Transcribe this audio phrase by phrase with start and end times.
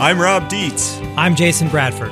[0.00, 0.98] I'm Rob Dietz.
[1.18, 2.10] I'm Jason Bradford.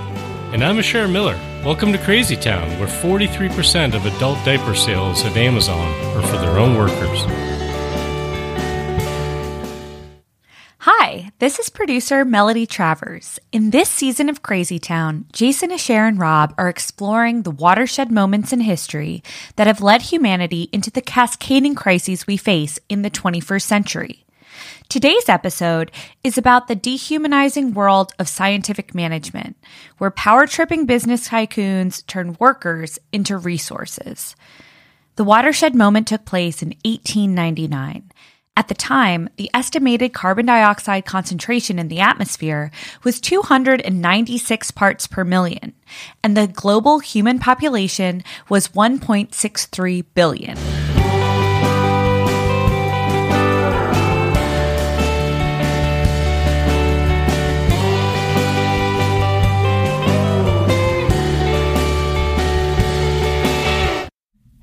[0.52, 1.39] And I'm Asher Miller.
[1.65, 6.59] Welcome to Crazy Town, where 43% of adult diaper sales at Amazon are for their
[6.59, 7.22] own workers.
[10.80, 13.38] Hi, this is producer Melody Travers.
[13.53, 18.52] In this season of Crazy Town, Jason, Asher, and Rob are exploring the watershed moments
[18.52, 19.23] in history
[19.57, 24.27] that have led humanity into the cascading crises we face in the 21st century.
[24.89, 25.93] Today's episode
[26.25, 29.59] is about the dehumanizing world of scientific management,
[29.98, 34.34] where power tripping business tycoons turn workers into resources.
[35.16, 38.10] The watershed moment took place in 1899.
[38.56, 42.70] At the time, the estimated carbon dioxide concentration in the atmosphere
[43.05, 45.74] was 296 parts per million,
[46.24, 50.98] and the global human population was 1.63 billion.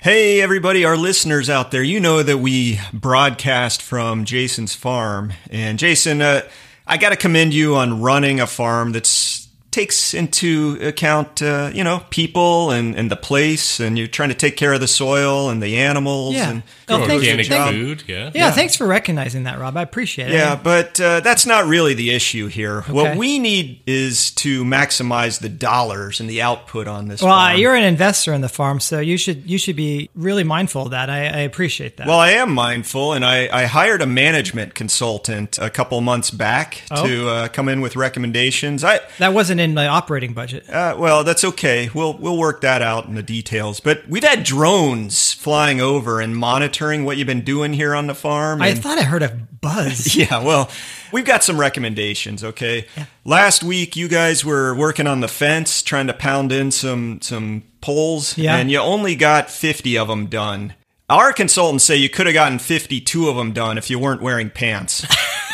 [0.06, 5.34] Hey, everybody, our listeners out there, you know that we broadcast from Jason's farm.
[5.50, 6.44] And Jason, uh,
[6.86, 9.45] I got to commend you on running a farm that's
[9.76, 14.36] takes into account, uh, you know, people and, and the place, and you're trying to
[14.36, 16.36] take care of the soil and the animals.
[16.36, 16.50] Yeah.
[16.50, 18.30] And Oh, Good thanks- organic thank- food, yeah.
[18.36, 19.76] Yeah, thanks for recognizing that, Rob.
[19.76, 20.34] I appreciate it.
[20.36, 22.82] Yeah, but uh, that's not really the issue here.
[22.84, 27.24] What we need is to maximize the dollars and the output on this.
[27.24, 27.58] Well, farm.
[27.58, 30.92] you're an investor in the farm, so you should you should be really mindful of
[30.92, 31.10] that.
[31.10, 32.06] I, I appreciate that.
[32.08, 36.84] Well, I am mindful, and I, I hired a management consultant a couple months back
[36.92, 37.08] Oh.
[37.08, 38.84] to uh, come in with recommendations.
[38.84, 40.70] I that wasn't in my operating budget.
[40.70, 41.90] uh, well, that's okay.
[41.94, 43.80] We'll we'll work that out in the details.
[43.82, 48.16] But we've had drones flying over and monitoring what you've been doing here on the
[48.16, 48.62] farm.
[48.62, 50.16] I thought I heard a buzz.
[50.16, 50.70] Yeah, well,
[51.12, 52.86] we've got some recommendations, okay?
[53.26, 57.64] Last week you guys were working on the fence trying to pound in some some
[57.82, 58.56] poles Yeah.
[58.56, 60.74] and you only got 50 of them done.
[61.10, 64.50] Our consultants say you could have gotten 52 of them done if you weren't wearing
[64.50, 65.06] pants.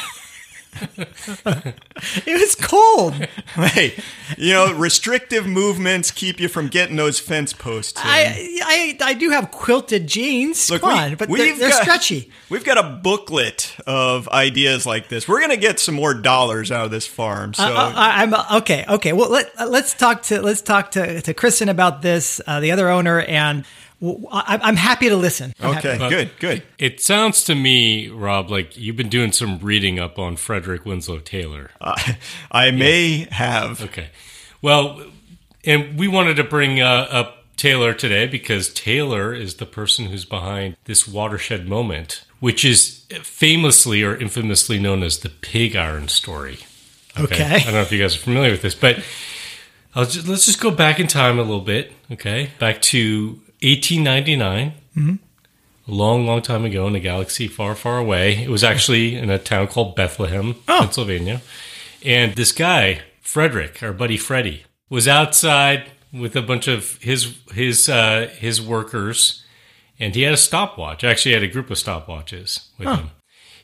[0.74, 3.14] It was cold.
[3.56, 3.94] hey,
[4.38, 8.00] you know, restrictive movements keep you from getting those fence posts.
[8.02, 8.08] in.
[8.08, 10.70] I, I I do have quilted jeans.
[10.70, 12.32] Look, Come we- on, but they're, they're got- stretchy.
[12.50, 15.28] We've got a booklet of ideas like this.
[15.28, 17.54] We're going to get some more dollars out of this farm.
[17.54, 18.86] So Uh, I, I'm okay.
[18.88, 19.14] Okay.
[19.14, 22.90] Well, let, let's talk to let's talk to to Kristen about this, uh, the other
[22.90, 23.66] owner, and
[24.02, 25.54] I, I'm happy to listen.
[25.60, 25.90] I'm happy.
[25.90, 26.64] okay, good, good.
[26.80, 31.20] It sounds to me, Rob, like you've been doing some reading up on Frederick Winslow
[31.20, 31.72] Taylor.
[31.82, 32.18] I,
[32.52, 33.82] I may have.
[33.82, 34.10] Okay.
[34.62, 35.04] Well,
[35.66, 40.26] and we wanted to bring uh, up Taylor today because Taylor is the person who's
[40.26, 46.58] behind this watershed moment, which is famously or infamously known as the pig iron story.
[47.20, 47.44] Okay.
[47.44, 49.04] I don't know if you guys are familiar with this, but
[49.94, 51.94] I'll just, let's just go back in time a little bit.
[52.12, 52.50] Okay.
[52.58, 54.74] Back to 1899.
[55.88, 58.44] A long, long time ago in a galaxy far, far away.
[58.44, 61.42] It was actually in a town called Bethlehem, Pennsylvania.
[62.04, 67.90] And this guy, Frederick, our buddy Freddie, was outside with a bunch of his his
[67.90, 69.44] uh, his workers,
[70.00, 71.04] and he had a stopwatch.
[71.04, 73.12] Actually, he had a group of stopwatches with him.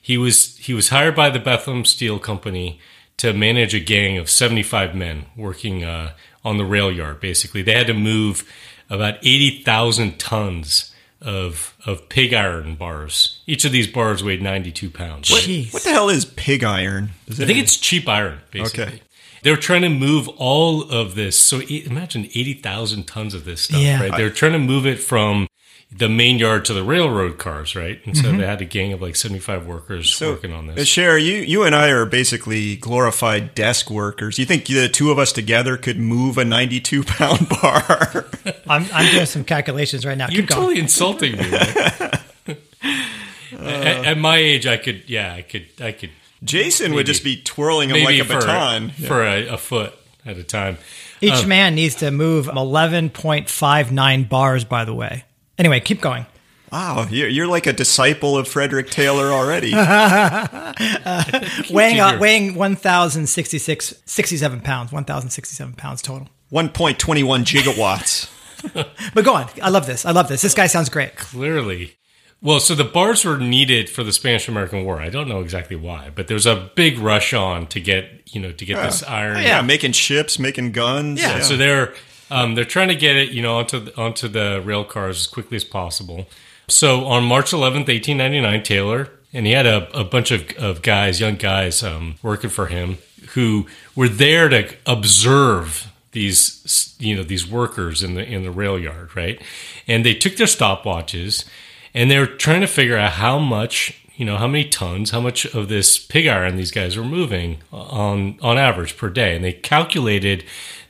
[0.02, 2.80] He was he was hired by the Bethlehem Steel Company
[3.18, 6.14] to manage a gang of seventy five men working uh,
[6.46, 7.20] on the rail yard.
[7.20, 8.50] Basically, they had to move
[8.90, 13.40] about eighty thousand tons of of pig iron bars.
[13.48, 15.30] Each of these bars weighed ninety two pounds.
[15.30, 15.74] Jeez.
[15.74, 17.12] What the hell is pig iron?
[17.28, 18.84] Is I think it's cheap iron, basically.
[18.84, 19.02] Okay.
[19.44, 21.40] They're trying to move all of this.
[21.40, 24.02] So imagine 80,000 tons of this stuff, Yeah.
[24.02, 24.18] right?
[24.18, 25.48] They're trying to move it from
[25.92, 28.00] the main yard to the railroad cars, right?
[28.06, 28.40] And so mm-hmm.
[28.40, 30.88] they had a gang of like 75 workers working on Uh, this.
[30.88, 34.38] Cher, you you and I are basically glorified desk workers.
[34.38, 38.26] You think the two of us together could move a 92 pound bar?
[38.68, 40.28] I'm, I'm doing some calculations right now.
[40.30, 40.62] You're Keep going.
[40.62, 41.52] totally insulting me.
[41.52, 41.72] Right?
[42.48, 46.12] at, uh, at my age, I could, yeah, I could, I could
[46.44, 48.90] Jason would just be twirling them like a for, baton.
[48.90, 49.94] for a, a foot
[50.26, 50.78] at a time.
[51.22, 54.64] Each um, man needs to move 11.59 bars.
[54.66, 55.24] By the way.
[55.58, 56.26] Anyway, keep going.
[56.72, 59.72] Wow, you're, you're like a disciple of Frederick Taylor already.
[61.72, 64.92] weighing uh, weighing 1,066 67 pounds.
[64.92, 66.28] 1,067 pounds total.
[66.52, 66.98] 1.21
[67.46, 68.34] gigawatts.
[69.14, 69.48] But go on.
[69.62, 70.06] I love this.
[70.06, 70.42] I love this.
[70.42, 71.16] This guy sounds great.
[71.16, 71.96] Clearly.
[72.42, 75.00] Well, so the bars were needed for the Spanish American War.
[75.00, 78.42] I don't know exactly why, but there was a big rush on to get, you
[78.42, 79.42] know, to get this iron.
[79.42, 81.20] Yeah, making ships, making guns.
[81.20, 81.94] Yeah, So they're
[82.30, 85.28] um, they're trying to get it, you know, onto the, onto the rail cars as
[85.28, 86.28] quickly as possible.
[86.68, 91.20] So on March 11th, 1899, Taylor and he had a, a bunch of, of guys,
[91.20, 92.98] young guys, um, working for him.
[93.34, 98.80] who were there to observe these you know these workers in the in the rail
[98.80, 99.42] yard, right?
[99.88, 101.46] And they took their stopwatches
[101.94, 105.22] and they were trying to figure out how much you know how many tons, how
[105.22, 109.44] much of this pig iron these guys were moving on on average per day, and
[109.44, 110.44] they calculated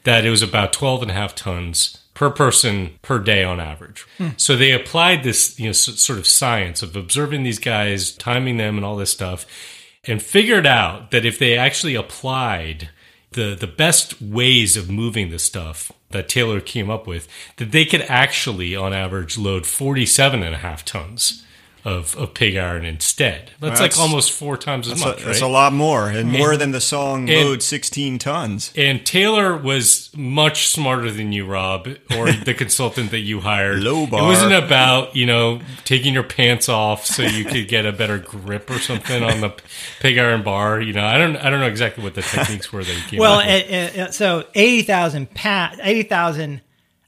[0.08, 4.08] that it was about 12 and a half tons per person per day on average.
[4.18, 4.30] Hmm.
[4.38, 8.78] So they applied this, you know, sort of science of observing these guys, timing them,
[8.78, 9.46] and all this stuff,
[10.06, 12.90] and figured out that if they actually applied
[13.32, 17.28] the the best ways of moving the stuff that Taylor came up with,
[17.58, 21.46] that they could actually, on average, load 47 and a half tons
[21.88, 23.52] of, of pig iron instead.
[23.62, 25.08] That's, that's like almost four times as much.
[25.08, 25.26] A, right?
[25.28, 29.56] That's a lot more, and more than the song and, "Load 16 Tons." And Taylor
[29.56, 31.88] was much smarter than you, Rob,
[32.18, 33.80] or the consultant that you hired.
[33.80, 34.22] Low bar.
[34.22, 38.18] It wasn't about you know taking your pants off so you could get a better
[38.18, 39.56] grip or something on the
[40.02, 40.82] pig iron bar.
[40.82, 43.20] You know, I don't I don't know exactly what the techniques were that you came
[43.22, 43.96] well, up with.
[43.96, 46.62] Well, so eighty thousand pounds, eighty thousand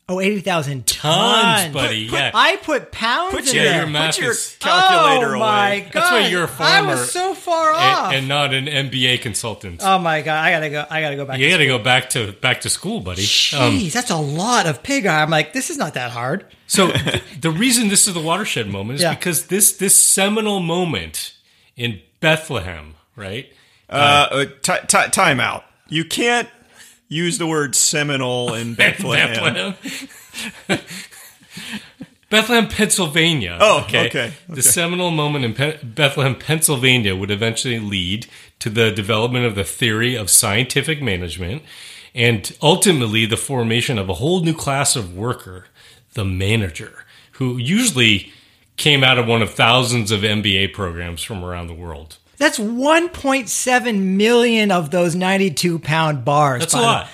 [0.10, 2.10] Oh, 80,000 tons, tons, buddy.
[2.10, 2.32] Put, yeah.
[2.34, 3.86] I put pounds put in your, there.
[3.86, 5.82] Put your calculator oh, my away.
[5.82, 5.92] God.
[5.94, 6.90] That's why you're a farmer.
[6.90, 8.08] I was so far off.
[8.08, 9.82] And, and not an MBA consultant.
[9.84, 10.44] Oh my God.
[10.44, 10.86] I got to go.
[10.90, 11.40] I got to go back.
[11.40, 13.22] You got to go back to back to school, buddy.
[13.22, 15.26] Jeez, um, that's a lot of pig iron.
[15.26, 16.44] I'm like, this is not that hard.
[16.66, 19.14] So th- the reason this is the watershed moment is Yeah.
[19.14, 21.36] because this this seminal moment
[21.78, 23.48] in Bethlehem, right?
[23.88, 25.66] Uh, uh, ti ti time out.
[25.88, 26.50] You can't
[27.10, 29.76] use the word seminal in Bethlehem.
[30.68, 30.80] Bethlehem.
[32.30, 33.58] Bethlehem, Pennsylvania.
[33.60, 34.34] Oh, okay, okay.
[34.48, 38.28] The seminal moment in Pe- Bethlehem, Pennsylvania would eventually lead
[38.60, 41.64] to the development of the theory of scientific management
[42.14, 45.66] and ultimately the formation of a whole new class of worker,
[46.14, 47.04] the manager,
[47.34, 48.32] who usually
[48.78, 52.18] came out of one of thousands of MBA programs from around the world.
[52.40, 56.62] That's 1.7 million of those 92 pound bars.
[56.62, 57.08] That's a by the- lot.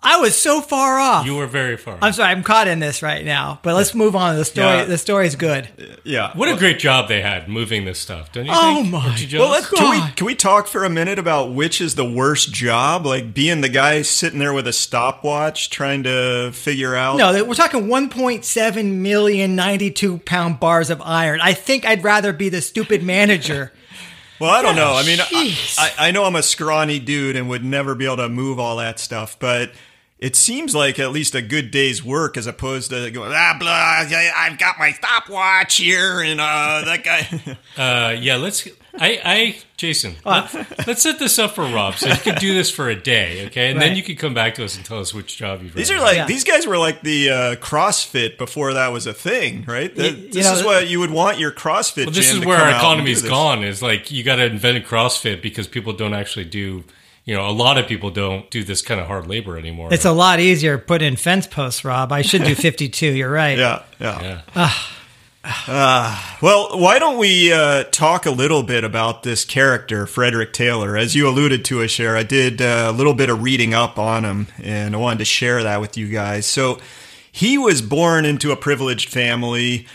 [0.00, 1.26] I was so far off.
[1.26, 1.98] You were very far.
[2.00, 3.58] I'm sorry, I'm caught in this right now.
[3.64, 4.36] But let's move on.
[4.36, 4.66] The story.
[4.76, 4.84] Yeah.
[4.84, 5.68] The story's good.
[6.04, 6.30] Yeah.
[6.36, 8.92] What a great job they had moving this stuff, don't you Oh think?
[8.92, 11.96] my Aren't Well, let's, can we can we talk for a minute about which is
[11.96, 13.06] the worst job?
[13.06, 17.16] Like being the guy sitting there with a stopwatch trying to figure out.
[17.16, 21.40] No, we're talking 1.7 million 92 pound bars of iron.
[21.42, 23.72] I think I'd rather be the stupid manager.
[24.40, 24.94] Well, I don't know.
[24.94, 28.18] I mean, I, I, I know I'm a scrawny dude and would never be able
[28.18, 29.72] to move all that stuff, but
[30.18, 33.70] it seems like at least a good day's work as opposed to going, ah, blah,
[33.70, 37.56] I've got my stopwatch here and uh, that guy.
[37.76, 38.66] Uh, yeah, let's.
[38.98, 40.52] I, I, Jason, let,
[40.88, 43.70] us set this up for Rob so you could do this for a day, okay?
[43.70, 45.74] And then you could come back to us and tell us which job you've.
[45.74, 46.26] These are like Yeah.
[46.26, 49.94] these guys were like the uh, CrossFit before that was a thing, right?
[49.94, 52.06] The- you this know, is what you would want your CrossFit.
[52.06, 53.30] Well, this gym is to where come our out and economy's do this.
[53.30, 53.62] gone.
[53.62, 56.82] Is like you got to invent a CrossFit because people don't actually do.
[57.28, 59.92] You know, a lot of people don't do this kind of hard labor anymore.
[59.92, 62.10] It's a lot easier to put in fence posts, Rob.
[62.10, 63.04] I should do 52.
[63.04, 63.58] You're right.
[63.58, 64.40] Yeah, yeah.
[64.56, 64.72] yeah.
[66.40, 70.96] Well, why don't we uh, talk a little bit about this character, Frederick Taylor?
[70.96, 74.24] As you alluded to, Asher, I did uh, a little bit of reading up on
[74.24, 76.46] him, and I wanted to share that with you guys.
[76.46, 76.78] So,
[77.30, 79.86] he was born into a privileged family.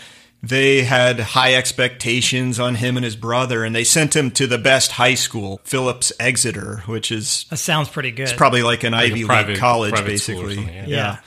[0.48, 4.58] They had high expectations on him and his brother, and they sent him to the
[4.58, 8.24] best high school, Phillips Exeter, which is That sounds pretty good.
[8.24, 10.54] It's probably like an Like Ivy private- League college, private school or basically.
[10.56, 10.86] something, yeah.
[10.96, 11.18] Yeah.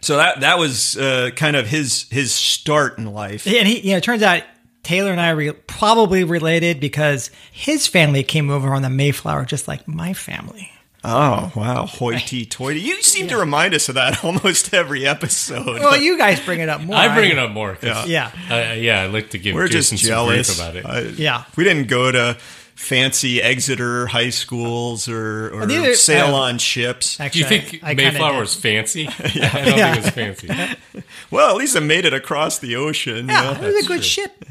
[0.00, 3.46] So that that was uh, kind of his his start in life.
[3.46, 4.42] and he, you know, it turns out
[4.84, 9.44] Taylor and I are re- probably related because his family came over on the Mayflower,
[9.44, 10.70] just like my family.
[11.04, 12.80] Oh wow, hoity-toity!
[12.80, 15.64] You seem to remind us of that almost every episode.
[15.80, 16.96] Well, you guys bring it up more.
[16.96, 17.76] I bring it up more.
[17.76, 18.32] 'cause Yeah.
[18.50, 20.84] I- yeah, I like to give We're Jason just some grief jealous about it.
[20.84, 21.44] I- Yeah.
[21.56, 22.36] we didn't go to
[22.74, 27.16] fancy Exeter high schools or, or neither- sail uh, on ships.
[27.16, 28.40] Do you think I- I Mayflower did.
[28.40, 29.08] was fancy?
[29.18, 29.94] I don't Yeah.
[29.94, 30.76] think it was fancy.
[31.30, 33.28] Well, at least I made it across the ocean.
[33.28, 34.44] you Yeah, it was a good ship.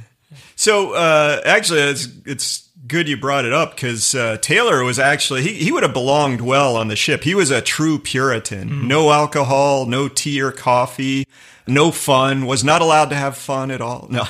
[0.58, 5.44] So uh, actually, it's it's good you brought it up because uh, Taylor was actually
[5.44, 7.24] he, he would have belonged well on the ship.
[7.24, 8.88] He was a true Puritan.
[8.88, 11.28] No alcohol, no tea or coffee,
[11.68, 12.48] no fun.
[12.48, 14.08] Was not allowed to have fun at all.
[14.10, 14.24] No,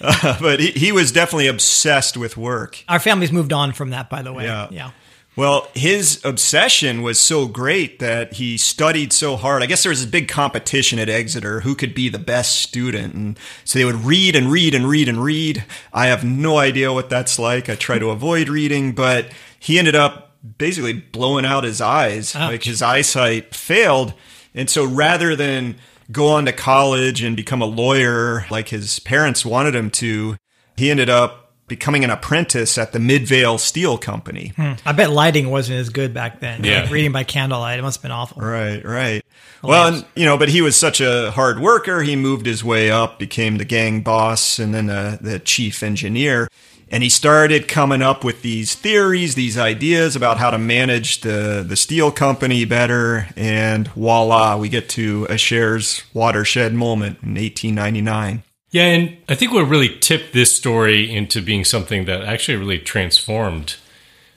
[0.00, 2.82] uh, but he, he was definitely obsessed with work.
[2.88, 4.44] Our family's moved on from that, by the way.
[4.44, 4.68] Yeah.
[4.70, 4.90] Yeah.
[5.36, 9.62] Well, his obsession was so great that he studied so hard.
[9.62, 13.12] I guess there was this big competition at Exeter who could be the best student.
[13.14, 15.64] And so they would read and read and read and read.
[15.92, 17.68] I have no idea what that's like.
[17.68, 22.34] I try to avoid reading, but he ended up basically blowing out his eyes.
[22.48, 24.14] Like his eyesight failed.
[24.54, 25.76] And so rather than
[26.10, 30.38] go on to college and become a lawyer like his parents wanted him to,
[30.76, 34.52] he ended up becoming an apprentice at the Midvale Steel Company.
[34.56, 36.62] I bet lighting wasn't as good back then.
[36.62, 36.82] Yeah.
[36.82, 38.40] Like reading by candlelight, it must have been awful.
[38.40, 39.24] Right, right.
[39.62, 42.02] Well, and, you know, but he was such a hard worker.
[42.02, 46.48] He moved his way up, became the gang boss, and then uh, the chief engineer.
[46.88, 51.64] And he started coming up with these theories, these ideas about how to manage the,
[51.66, 53.26] the steel company better.
[53.34, 58.44] And voila, we get to Asher's watershed moment in 1899.
[58.70, 62.78] Yeah, and I think what really tipped this story into being something that actually really
[62.78, 63.76] transformed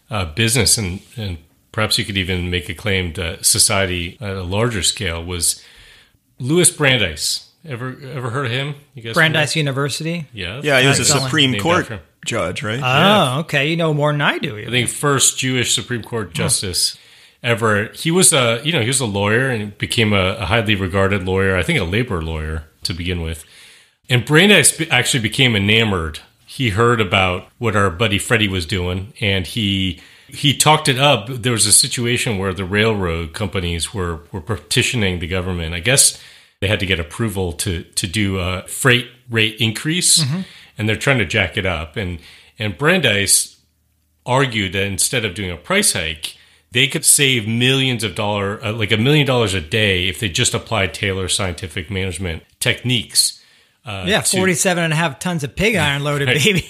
[0.10, 1.38] uh, business and, and
[1.72, 5.64] perhaps you could even make a claim to society at a larger scale was
[6.40, 7.46] Louis Brandeis.
[7.68, 8.76] Ever ever heard of him?
[8.96, 10.26] You guys Brandeis University.
[10.32, 10.62] Yeah.
[10.64, 11.92] Yeah, he was a Supreme Court
[12.26, 12.80] judge, right?
[12.82, 13.70] Oh, okay.
[13.70, 14.58] You know more than I do.
[14.58, 16.98] I think first Jewish Supreme Court justice
[17.44, 17.90] ever.
[17.94, 21.26] He was a you know he was a lawyer and became a, a highly regarded
[21.26, 21.58] lawyer.
[21.58, 23.44] I think a labor lawyer to begin with.
[24.10, 26.20] And Brandeis actually became enamored.
[26.46, 31.28] He heard about what our buddy Freddie was doing, and he he talked it up.
[31.28, 35.76] There was a situation where the railroad companies were were petitioning the government.
[35.76, 36.20] I guess
[36.60, 40.20] they had to get approval to to do a freight rate increase,
[40.78, 41.96] and they're trying to jack it up.
[41.96, 42.20] And
[42.58, 43.60] and Brandeis
[44.26, 46.36] argued that instead of doing a price hike,
[46.72, 50.30] they could save millions of dollar, uh, like a million dollars a day, if they
[50.30, 53.39] just applied Taylor scientific management techniques.
[53.90, 56.44] Uh, Yeah, to- 47 and a half tons of pig iron loaded, Right.
[56.44, 56.70] baby.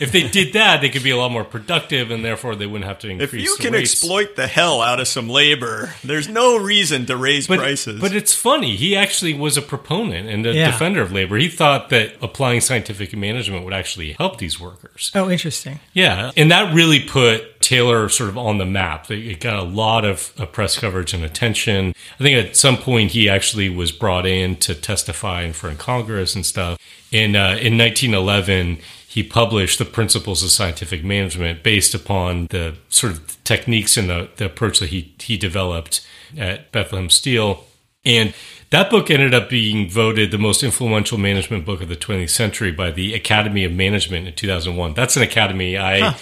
[0.00, 2.88] If they did that, they could be a lot more productive, and therefore they wouldn't
[2.88, 3.28] have to increase.
[3.28, 3.48] If increase.
[3.50, 3.92] you the can rates.
[3.92, 8.00] exploit the hell out of some labor, there's no reason to raise but, prices.
[8.00, 8.76] But it's funny.
[8.76, 10.70] He actually was a proponent and a Yeah.
[10.70, 11.36] defender of labor.
[11.36, 15.10] He thought that applying scientific management would actually help these workers.
[15.14, 15.80] Oh, interesting.
[15.92, 19.10] Yeah, and that really put Taylor sort of on the map.
[19.10, 21.94] It got a lot of uh, press coverage and attention.
[22.18, 25.80] I think at some point he actually was brought in to testify in front of
[25.80, 26.78] Congress and stuff.
[27.10, 28.78] In uh, in 1911,
[29.10, 34.28] he published the Principles of Scientific Management based upon the sort of techniques and the,
[34.36, 37.64] the approach that he he developed at Bethlehem Steel.
[38.04, 38.34] And
[38.70, 42.70] that book ended up being voted the most influential management book of the 20th century
[42.70, 44.92] by the Academy of Management in 2001.
[44.94, 46.14] That's an academy I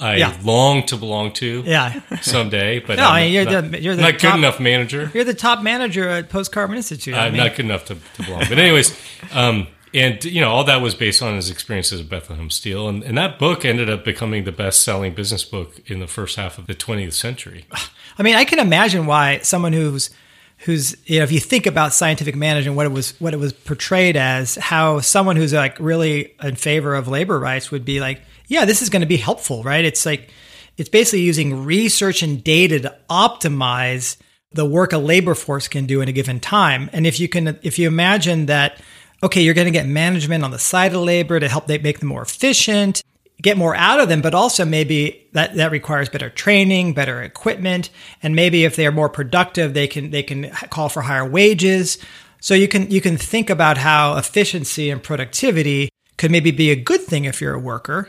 [0.00, 0.36] I Yeah.
[0.42, 2.00] long to belong to Yeah.
[2.22, 4.58] someday, but No, I'm I mean, you're not, the- you're the not good top- enough
[4.58, 5.10] manager.
[5.14, 7.14] You're the top manager at Post Carbon Institute.
[7.14, 8.40] I I'm mean, not good enough to, to belong.
[8.48, 8.96] But anyways,
[9.32, 13.02] um, and you know all that was based on his experiences at Bethlehem Steel, and,
[13.02, 16.66] and that book ended up becoming the best-selling business book in the first half of
[16.66, 17.66] the 20th century.
[18.18, 20.10] I mean, I can imagine why someone who's
[20.58, 23.52] who's you know if you think about scientific management what it was what it was
[23.52, 28.22] portrayed as how someone who's like really in favor of labor rights would be like
[28.46, 29.84] yeah this is going to be helpful right?
[29.84, 30.30] It's like
[30.76, 34.16] it's basically using research and data to optimize
[34.52, 36.90] the work a labor force can do in a given time.
[36.92, 38.80] And if you can if you imagine that
[39.22, 42.00] okay you're going to get management on the side of labor to help they make
[42.00, 43.02] them more efficient
[43.42, 47.90] get more out of them, but also maybe that, that requires better training, better equipment,
[48.22, 51.98] and maybe if they are more productive, they can they can call for higher wages.
[52.40, 56.76] So you can you can think about how efficiency and productivity could maybe be a
[56.76, 58.08] good thing if you're a worker.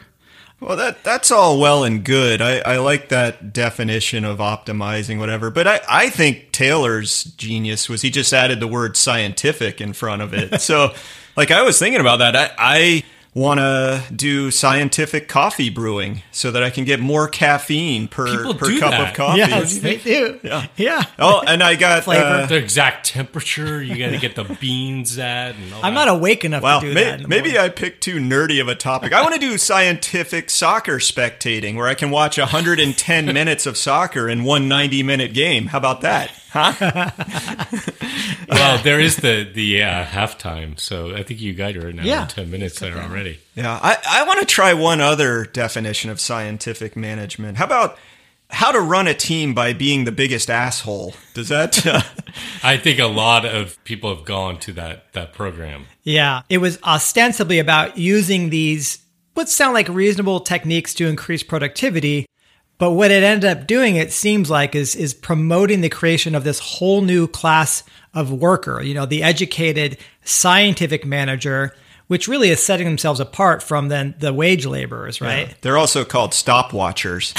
[0.63, 2.41] Well, that that's all well and good.
[2.41, 5.49] I, I like that definition of optimizing whatever.
[5.49, 10.21] But I, I think Taylor's genius was he just added the word scientific in front
[10.21, 10.61] of it.
[10.61, 10.93] so,
[11.35, 12.35] like I was thinking about that.
[12.37, 13.03] I, I
[13.35, 18.53] want to do scientific coffee brewing so that I can get more caffeine per People
[18.53, 19.09] per cup that.
[19.09, 19.39] of coffee.
[19.39, 20.39] Yes, they do.
[20.43, 20.67] Yeah.
[20.77, 21.03] yeah.
[21.17, 22.23] Oh, and I got Flavor.
[22.23, 25.55] uh, the exact temperature you got to get the beans at.
[25.55, 26.05] And all I'm that.
[26.05, 27.27] not awake enough Well, to do may- that.
[27.27, 27.57] maybe morning.
[27.65, 29.13] I picked too nerdy of a topic.
[29.13, 34.29] I want to do scientific soccer spectating where I can watch 110 minutes of soccer
[34.29, 35.67] in one 90 minute game.
[35.67, 36.31] How about that?
[36.53, 37.09] Huh?
[38.49, 42.25] well, there is the the uh, halftime, so I think you got your now Yeah.
[42.27, 43.39] ten minutes there already.
[43.55, 43.79] Yeah.
[43.81, 47.57] I, I want to try one other definition of scientific management.
[47.57, 47.97] How about
[48.49, 51.15] how to run a team by being the biggest asshole?
[51.33, 51.83] Does that.
[51.85, 52.01] Uh,
[52.63, 55.85] I think a lot of people have gone to that that program.
[56.03, 58.99] Yeah, it was ostensibly about using these
[59.35, 62.25] what sound like reasonable techniques to increase productivity,
[62.77, 66.43] but what it ended up doing, it seems like, is is promoting the creation of
[66.43, 68.81] this whole new class of worker.
[68.81, 71.75] You know, the educated scientific manager,
[72.07, 75.55] which really is setting themselves apart from then the wage laborers, right?
[75.61, 77.33] they're also called stopwatchers.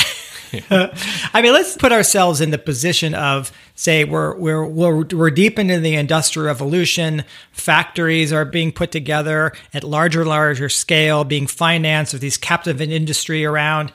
[0.70, 5.58] I mean, let's put ourselves in the position of, say, we're we're we're, we're deep
[5.58, 7.24] into the industrial revolution.
[7.52, 13.44] Factories are being put together at larger, larger scale, being financed with these captive industry
[13.44, 13.92] around.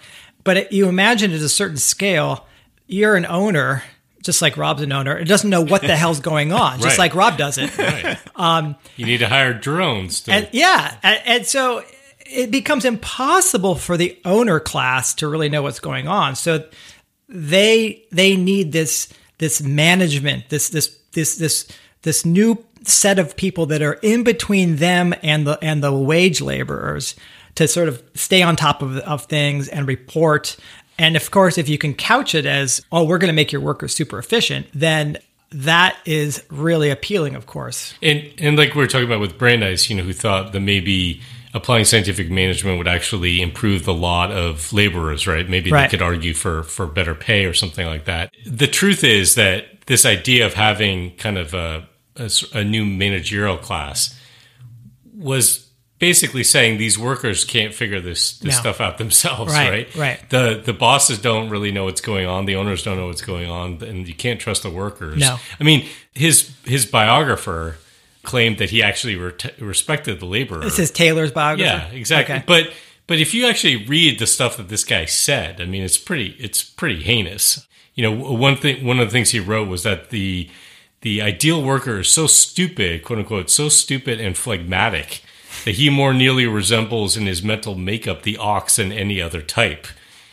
[0.50, 2.48] But it, you imagine at a certain scale,
[2.88, 3.84] you're an owner,
[4.24, 5.16] just like Rob's an owner.
[5.16, 7.72] It doesn't know what the hell's going on, just like Rob doesn't.
[7.78, 8.18] Right.
[8.36, 10.22] Um, you need to hire drones.
[10.22, 11.84] To, And yeah, and, and so
[12.22, 16.36] it becomes impossible for the owner class to really know what's going on.
[16.36, 16.66] So
[17.28, 21.68] they they need this this management, this this this this
[22.02, 26.42] this new set of people that are in between them and the and the wage
[26.42, 27.14] laborers
[27.60, 30.56] to sort of stay on top of, of things and report.
[30.98, 33.60] And of course, if you can couch it as, oh, we're going to make your
[33.60, 35.18] workers super efficient, then
[35.52, 37.94] that is really appealing, of course.
[38.02, 41.22] And and like we were talking about with Brandeis, you know, who thought that maybe
[41.54, 45.50] applying scientific management would actually improve the lot of laborers, right?
[45.50, 45.92] Maybe Right.
[45.92, 48.32] they could argue for for better pay or something like that.
[48.46, 51.90] The truth is that this idea of having kind of a
[52.54, 54.18] a new managerial class
[55.14, 55.69] was
[56.00, 58.60] basically saying these workers can't figure this this No.
[58.62, 59.96] stuff out themselves, Right, right?
[59.96, 60.30] right.
[60.30, 62.46] The the bosses don't really know what's going on.
[62.46, 65.18] The owners don't know what's going on, and you can't trust the workers.
[65.20, 65.38] No.
[65.60, 67.78] I mean, his his biographer
[68.24, 70.62] claimed that he actually re- respected the laborer.
[70.62, 71.64] This is Taylor's biography.
[71.70, 72.36] yeah, exactly.
[72.36, 72.44] Okay.
[72.48, 72.72] But
[73.08, 76.36] but if you actually read the stuff that this guy said, I mean, it's pretty
[76.40, 77.66] it's pretty heinous.
[77.96, 80.50] You know, one thing one of the things he wrote was that the
[81.02, 85.22] the ideal worker is so stupid, quote unquote, so stupid and phlegmatic
[85.66, 89.88] that he more nearly resembles in his mental makeup the ox than any other type.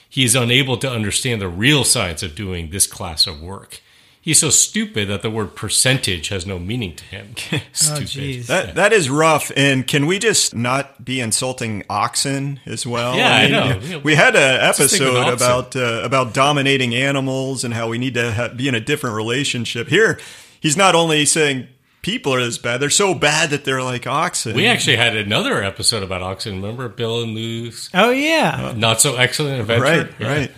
[0.09, 3.81] He is unable to understand the real science of doing this class of work.
[4.21, 7.35] He's so stupid that the word percentage has no meaning to him.
[7.53, 8.07] Oh, Stupid.
[8.09, 8.47] geez.
[8.49, 9.53] That that is rough.
[9.57, 13.17] And can we just not be insulting oxen as well?
[13.17, 13.79] Yeah, I know.
[13.81, 18.33] Yeah, We had an episode about uh, about dominating animals and how we need to
[18.33, 19.87] ha- be in a different relationship.
[19.89, 20.19] Here,
[20.61, 21.69] he's not only saying
[22.07, 24.55] people are this bad; they're so bad that they're like oxen.
[24.57, 26.63] We actually had another episode about oxen.
[26.63, 28.73] Remember Bill and Lou's Oh yeah.
[28.77, 29.83] not so excellent adventure?
[29.83, 30.27] right, Yeah.
[30.29, 30.53] right.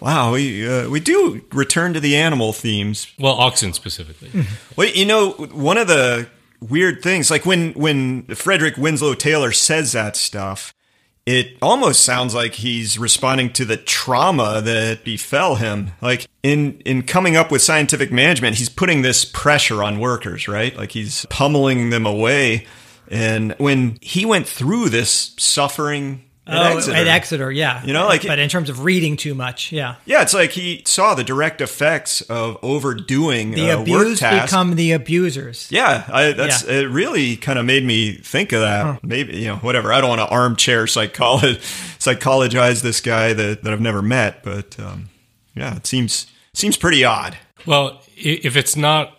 [0.00, 4.44] Wow, we uh, we do return to the animal themes Well, oxen specifically.
[4.76, 6.28] Well, you know, one of the
[6.60, 10.74] weird things, like when when Frederick Winslow Taylor says that stuff,
[11.24, 15.92] it almost sounds like he's responding to the trauma that befell him.
[16.00, 20.76] Like in in coming up with scientific management, he's putting this pressure on workers, right?
[20.76, 22.66] Like he's pummeling them away.
[23.08, 27.84] And when he went through this suffering at oh, Exeter, at Exeter, yeah.
[27.84, 29.94] You know, like- but in terms of reading too much, yeah.
[30.06, 34.74] yeah, it's like he saw the direct effects of overdoing The uh, work abused become
[34.74, 35.68] the abusers.
[35.70, 36.80] Yeah, I, that's Yeah.
[36.80, 36.82] it.
[36.90, 39.04] Really, kind of made me think of that.
[39.04, 39.92] Maybe you know, whatever.
[39.92, 41.60] I don't want to armchair psychology
[41.98, 45.10] psychologize this guy that, that I've never met, but um,
[45.54, 47.36] yeah, it seems seems pretty odd.
[47.66, 49.16] Well, if it's not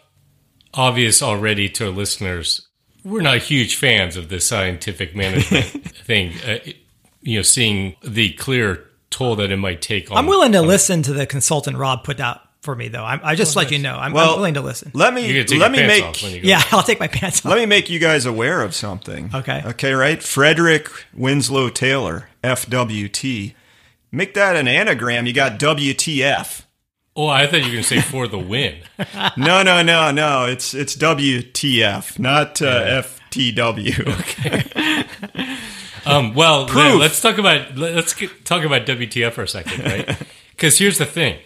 [0.74, 2.68] obvious already to our listeners,
[3.06, 5.66] we're not huge fans of this scientific management
[6.06, 6.34] thing.
[6.46, 6.78] Uh, it-
[7.24, 10.18] you know, seeing the clear toll that it might take on.
[10.18, 13.04] I'm willing to listen to the consultant Rob put out for me, though.
[13.04, 13.96] I, I just let you know.
[13.96, 14.92] I'm, I'm willing to listen.
[14.94, 17.50] Let me let me make off when yeah, I'll take my pants off.
[17.52, 19.30] let me make you guys aware of something.
[19.34, 19.62] Okay.
[19.66, 20.22] Okay, right.
[20.22, 23.54] Frederick Winslow Taylor, FWT.
[24.12, 25.26] Make that an anagram.
[25.26, 26.64] You got WTF.
[27.16, 28.78] Oh, I thought you were going to say for the win.
[29.38, 30.46] No, no, no, no.
[30.46, 34.10] It's it's WTF, not uh, FTW.
[36.06, 40.18] Um, well, then let's talk about let's get, talk about WTF for a second, right?
[40.52, 41.40] Because here's the thing: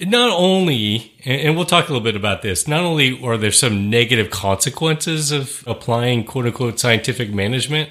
[0.00, 2.66] not only, and we'll talk a little bit about this.
[2.66, 7.90] Not only are there some negative consequences of applying "quote unquote" scientific management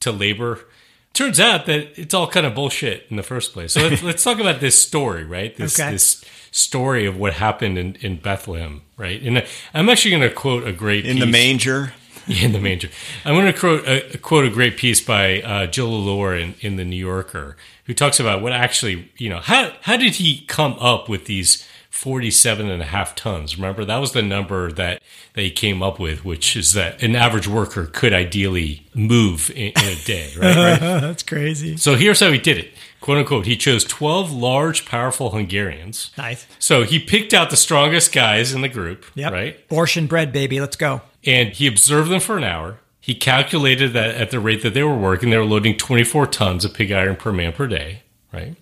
[0.00, 0.60] to labor.
[1.14, 3.72] Turns out that it's all kind of bullshit in the first place.
[3.72, 5.56] So let's, let's talk about this story, right?
[5.56, 5.92] This Okay.
[5.92, 9.22] this story of what happened in, in Bethlehem, right?
[9.22, 11.32] And I'm actually going to quote a great In the piece-
[12.42, 12.88] in the manger.
[13.24, 16.76] I'm going to quote a, quote a great piece by uh, Jill Lepore in, in
[16.76, 20.74] the New Yorker, who talks about what actually, you know, how how did he come
[20.80, 23.56] up with these 47 and a half tons?
[23.56, 25.02] Remember, that was the number that
[25.34, 29.72] they came up with, which is that an average worker could ideally move in, in
[29.76, 30.56] a day, right?
[30.56, 30.80] right?
[31.00, 31.76] That's crazy.
[31.76, 32.73] So here's how he did it.
[33.04, 36.10] Quote unquote, he chose 12 large, powerful Hungarians.
[36.16, 36.46] Nice.
[36.58, 39.30] So he picked out the strongest guys in the group, Yep.
[39.30, 39.68] right?
[39.68, 40.58] Borscht bread, baby.
[40.58, 41.02] Let's go.
[41.26, 42.78] and he observed them for an hour.
[43.00, 46.64] He calculated that at the rate that they were working, they were loading 24 tons
[46.64, 48.56] of pig iron per man per day, right?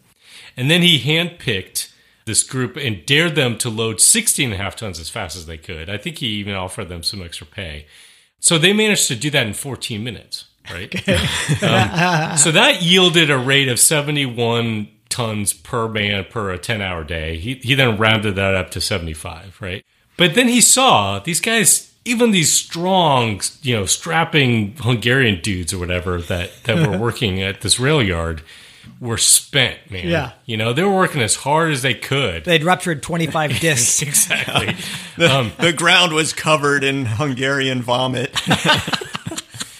[0.57, 1.93] And then he handpicked
[2.25, 5.47] this group and dared them to load 16 and a half tons as fast as
[5.47, 5.89] they could.
[5.89, 7.87] I think he even offered them some extra pay.
[8.41, 11.09] So they managed to do that in 14 minutes, right?
[11.63, 17.05] Um, so that yielded a rate of 71 tons per man per a 10 hour
[17.05, 17.37] day.
[17.39, 19.85] He, he then rounded that up to 75, right?
[20.17, 25.79] But then he saw these guys, even these strong, you know, strapping Hungarian dudes or
[25.79, 28.43] whatever that, that were working at this rail yard
[29.01, 30.09] were spent, man.
[30.09, 30.33] Yeah.
[30.47, 32.45] You know, they were working as hard as they could.
[32.45, 34.03] They'd ruptured 25 discs.
[34.03, 34.77] exactly.
[35.17, 38.35] The, the ground was covered in Hungarian vomit.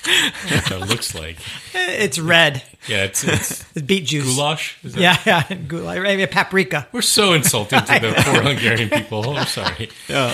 [0.05, 1.39] That looks like.
[1.75, 2.63] It's red.
[2.89, 4.25] Yeah, it's, it's It's beet juice.
[4.37, 4.77] goulash.
[4.85, 5.57] Is that- Yeah, yeah.
[5.57, 5.99] Goulash.
[6.01, 6.87] Maybe a paprika.
[6.93, 9.25] We're so insulting to the poor Hungarian people.
[9.27, 9.89] Oh, I'm sorry.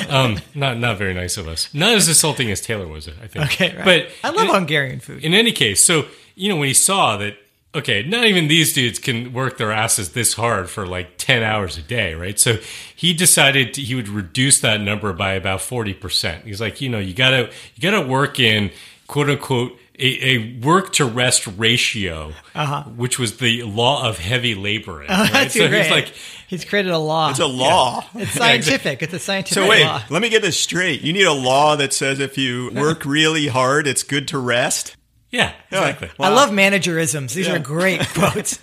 [0.09, 1.73] Um, not not very nice of us.
[1.75, 3.45] Not as insulting as Taylor was, I think.
[3.47, 3.85] Okay, right.
[3.85, 5.25] But I love in, Hungarian food.
[5.25, 7.37] in any case, so you know when he saw that,
[7.75, 11.77] okay, not even these dudes can work their asses this hard for like ten hours
[11.79, 12.39] a day, right?
[12.39, 12.59] So
[12.97, 16.45] he decided to, he would reduce that number by about forty percent.
[16.45, 18.71] He's like, you know, you gotta you gotta work in
[19.09, 19.77] quote unquote.
[20.01, 22.33] A, a work to rest ratio,
[22.95, 25.09] which was the law of heavy laboring.
[25.09, 25.19] right?
[25.33, 25.49] Uh-huh.
[25.49, 25.83] So great.
[25.83, 26.13] he's like,
[26.47, 27.31] He's created a law.
[27.31, 28.05] It's a law.
[28.15, 29.03] It's scientific.
[29.03, 30.01] It's a scientific So wait, law.
[30.09, 31.01] let me get this straight.
[31.01, 34.95] You need a law that says if you work really hard, it's good to rest.
[35.33, 36.11] yeah, exactly.
[36.21, 37.35] I love managerisms.
[37.35, 38.61] These are great quotes.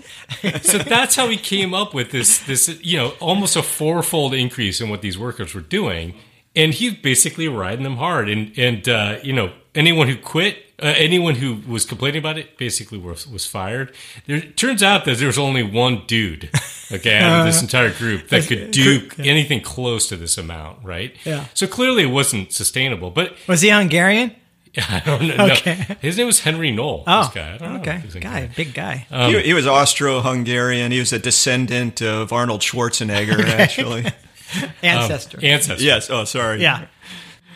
[0.61, 4.79] so that's how he came up with this this you know almost a fourfold increase
[4.79, 6.15] in what these workers were doing
[6.55, 10.93] and he's basically riding them hard and and uh, you know anyone who quit uh,
[10.97, 13.93] anyone who was complaining about it basically was, was fired
[14.27, 16.49] there turns out that there's only one dude
[16.91, 21.15] okay out of this entire group that could do anything close to this amount right
[21.25, 21.45] Yeah.
[21.53, 24.35] so clearly it wasn't sustainable but Was he Hungarian?
[24.77, 25.85] I don't know Okay.
[25.87, 25.95] no.
[26.01, 28.01] his name was Henry Noll Oh, this guy I don't okay.
[28.05, 29.07] if Guy, big guy.
[29.09, 30.91] he, he was Austro-Hungarian.
[30.91, 34.05] He was a descendant of Arnold Schwarzenegger, actually.
[34.83, 35.39] Ancestor.
[35.41, 36.09] Oh, ancestor yes.
[36.09, 36.61] Oh, sorry.
[36.61, 36.87] yeah.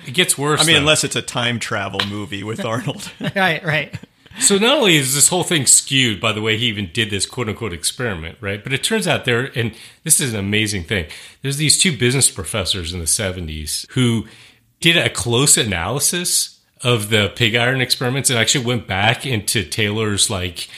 [0.05, 0.79] it gets worse I mean, though.
[0.81, 3.11] unless it's a time travel movie with Arnold.
[3.35, 3.93] Right, right.
[4.39, 7.25] So not only is this whole thing skewed by the way he even did this
[7.25, 8.63] quote unquote experiment, right?
[8.63, 11.07] But it turns out there, and this is an amazing thing.
[11.41, 14.27] There's these two business professors in the 70s who
[14.79, 20.29] did a close analysis of the pig iron experiments and actually went back into Taylor's
[20.29, 20.69] like,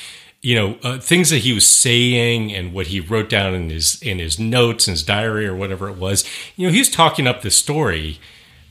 [0.42, 4.02] you know, uh, things that he was saying and what he wrote down in his
[4.02, 6.26] in his notes and his diary or whatever it was.
[6.56, 8.20] You know, he was talking up the story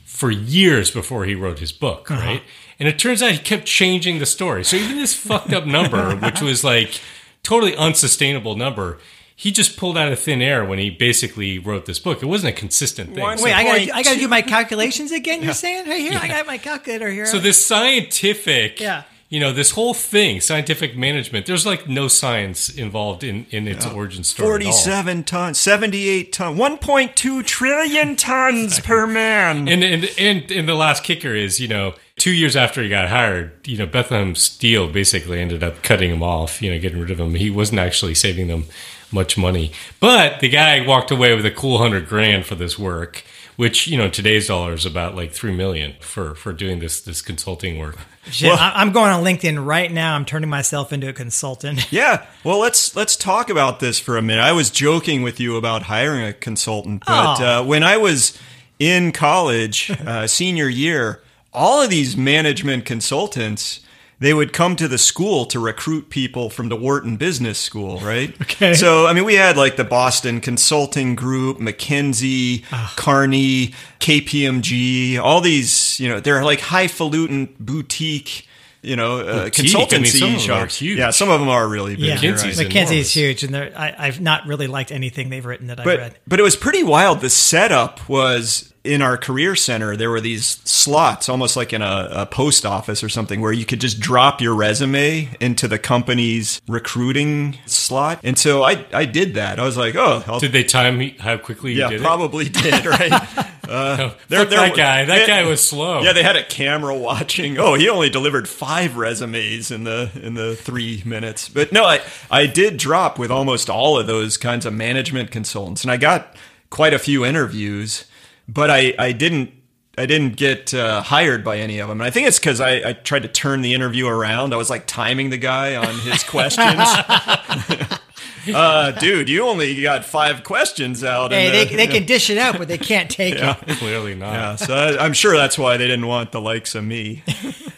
[0.05, 2.41] for years before he wrote his book, right?
[2.79, 4.63] And it turns out he kept changing the story.
[4.63, 6.99] So even this fucked up number, which was like
[7.43, 8.97] totally unsustainable number,
[9.35, 12.21] he just pulled out of thin air when he basically wrote this book.
[12.21, 13.23] It wasn't a consistent thing.
[13.23, 15.41] One- So, Wait, I point got I got to do my calculations again.
[15.41, 17.25] You're saying, hey, here I got my calculator here.
[17.27, 19.03] so this scientific, Yeah.
[19.31, 23.85] You know, this whole thing, scientific management, there's like no science involved in, in its
[23.85, 24.65] origin story.
[24.65, 24.73] at all.
[24.73, 29.69] 47 tons, 78 tons, 1.2 trillion tons per man.
[29.69, 33.07] And, and and and the last kicker is, you know, two years after he got
[33.07, 37.09] hired, you know, Bethlehem Steel basically ended up cutting him off, you know, getting rid
[37.09, 37.35] of him.
[37.35, 38.65] He wasn't actually saving them
[39.13, 43.23] much money, but the guy walked away with a cool hundred grand for this work,
[43.61, 47.21] which you know today's dollar is about like three million for for doing this this
[47.21, 47.95] consulting work.
[48.31, 50.15] Shit, I- I'm going on LinkedIn right now.
[50.15, 51.91] I'm turning myself into a consultant.
[51.91, 54.41] Yeah, well, let's let's talk about this for a minute.
[54.41, 57.45] I was joking with you about hiring a consultant, but Oh.
[57.61, 58.37] uh, when I was
[58.79, 61.21] in college, uh, senior year,
[61.53, 63.81] all of these management consultants
[64.21, 68.33] they would come to the school to recruit people from the Wharton Business School, right?
[68.41, 68.73] Okay.
[68.75, 72.93] So, I mean, we had like the Boston Consulting Group, McKinsey, Ah.
[72.95, 78.47] Kearney, KPMG, all these, you know, they're like highfalutin boutique,
[78.81, 79.59] you know, uh, Boutique?
[79.93, 80.77] I mean, consultancy some of them are shops.
[80.77, 80.97] huge.
[80.99, 82.05] Yeah, some of them are really big.
[82.05, 82.65] Yeah, McKinsey's right.
[82.65, 85.85] in- McKinsey is huge, and I, I've not really liked anything they've written that I've
[85.85, 86.17] But read.
[86.27, 87.21] but it was pretty wild.
[87.21, 89.95] The setup was in our career center.
[89.95, 93.65] There were these slots, almost like in a, a post office or something, where you
[93.65, 98.19] could just drop your resume into the company's recruiting slot.
[98.23, 99.59] And so I I did that.
[99.59, 102.85] I was like, oh, I'll, Did they time how quickly you yeah, did probably did.
[102.85, 103.11] Right.
[103.71, 104.17] Uh, oh, it?
[104.27, 105.05] they're- they're- that guy.
[105.05, 106.01] That they- guy was slow.
[106.01, 107.57] Yeah, they had a camera watching.
[107.57, 111.47] Oh, he only delivered five resumes in the in the three minutes.
[111.47, 115.83] But no, I I did drop with almost all of those kinds of management consultants,
[115.83, 116.35] and I got
[116.69, 118.03] quite a few interviews,
[118.47, 119.51] but I I didn't.
[119.97, 121.99] I didn't get uh, hired by any of them.
[121.99, 124.53] And I think it's because I, I tried to turn the interview around.
[124.53, 126.79] I was like timing the guy on his questions.
[128.53, 131.31] uh, dude, you only got five questions out.
[131.31, 133.57] hey, and, they, uh, they can dish it out, but they can't take it.
[133.77, 134.33] Clearly not.
[134.33, 137.23] yeah, so I, I'm sure that's why they didn't want the likes of me.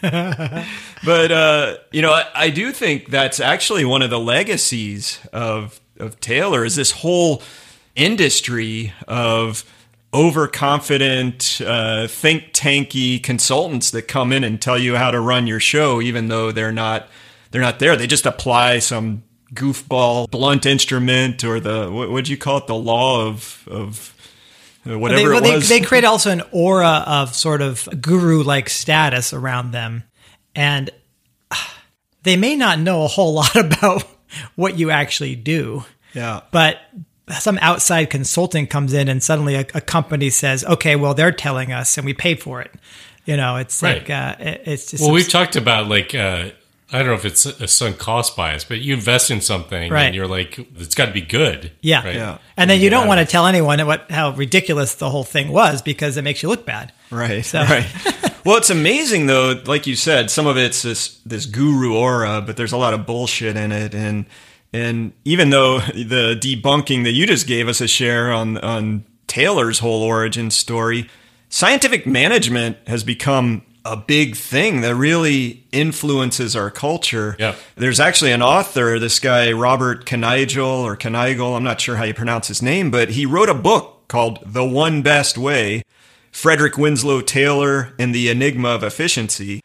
[0.00, 5.80] but uh, you know, I, I do think that's actually one of the legacies of
[5.98, 7.42] of Taylor is this whole
[7.94, 9.64] industry of
[10.14, 15.60] overconfident, uh, think tanky consultants that come in and tell you how to run your
[15.60, 17.08] show, even though they're not
[17.50, 17.96] they're not there.
[17.96, 22.74] They just apply some goofball blunt instrument or the what would you call it the
[22.74, 24.14] law of of
[24.86, 25.68] uh, whatever they, well, it they, was.
[25.68, 30.04] they create also an aura of sort of guru like status around them.
[30.54, 30.90] And
[31.50, 31.82] ah,
[32.22, 34.04] they may not know a whole lot about
[34.54, 35.84] what you actually do.
[36.12, 36.42] Yeah.
[36.50, 36.78] But
[37.38, 41.72] some outside consultant comes in and suddenly a, a company says, okay, well, they're telling
[41.72, 42.70] us and we pay for it.
[43.24, 43.98] You know, it's Right.
[43.98, 46.50] like uh, it- it's just Well, we've talked about like uh,
[46.92, 50.04] I don't know if it's a sunk cost bias, but you invest in something Right.
[50.04, 51.72] and you're like, it's got to be good.
[51.80, 52.04] Yeah.
[52.04, 52.14] right?
[52.14, 52.38] Yeah.
[52.58, 55.80] and then you don't want to tell anyone what how ridiculous the whole thing was
[55.80, 56.92] because it makes you look bad.
[57.10, 57.44] Right.
[57.44, 57.86] So- Right.
[58.44, 59.60] well, it's amazing though.
[59.64, 63.06] Like you said, some of it's this this guru aura, but there's a lot of
[63.06, 64.26] bullshit in it, and
[64.74, 70.02] and even though the debunking that you just gave us Asher on on Taylor's whole
[70.02, 71.08] origin story,
[71.48, 77.36] scientific management has become a big thing that really influences our culture.
[77.38, 77.54] Yeah.
[77.76, 82.14] There's actually an author, this guy Robert Knighel or Knighel, I'm not sure how you
[82.14, 85.82] pronounce his name, but he wrote a book called The One Best Way.
[86.32, 89.62] Frederick Winslow Taylor and the Enigma of Efficiency.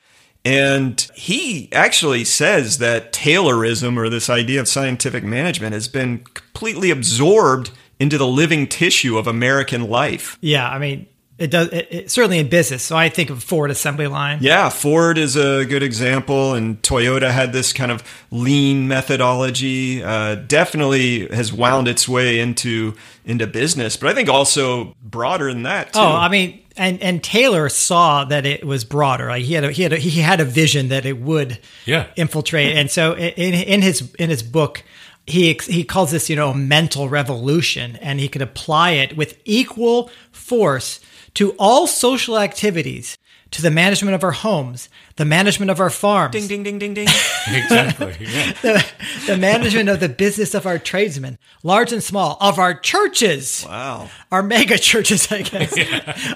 [0.49, 6.89] And he actually says that Taylorism, or this idea of scientific management, has been completely
[6.89, 10.39] absorbed into the living tissue of American life.
[10.41, 11.05] Yeah, I mean,
[11.39, 12.83] it does it, it, certainly in business.
[12.83, 14.39] So I think of Ford assembly line.
[14.41, 20.03] Yeah, Ford is a good example, and Toyota had this kind of lean methodology.
[20.03, 25.63] Uh, definitely has wound its way into into business, but I think also broader than
[25.63, 25.93] that.
[25.93, 25.99] Too.
[25.99, 29.27] Oh, I mean, and and Taylor saw that it was broader.
[29.27, 32.07] Like he had a, he had a, he had a vision that it would Yeah.
[32.15, 32.75] infiltrate.
[32.75, 34.83] And so in in his in his book,
[35.27, 39.37] he he calls this you know a mental revolution, and he could apply it with
[39.45, 40.99] equal force
[41.35, 43.17] to all social activities,
[43.51, 46.93] to the management of our homes, the management of our farms, ding ding ding ding
[46.93, 47.07] ding.
[47.47, 48.15] exactly.
[48.19, 48.53] Yeah.
[48.61, 48.85] the,
[49.25, 53.65] the management of the business of our tradesmen, large and small, of our churches.
[53.67, 54.09] wow.
[54.31, 55.75] Our mega churches, I guess.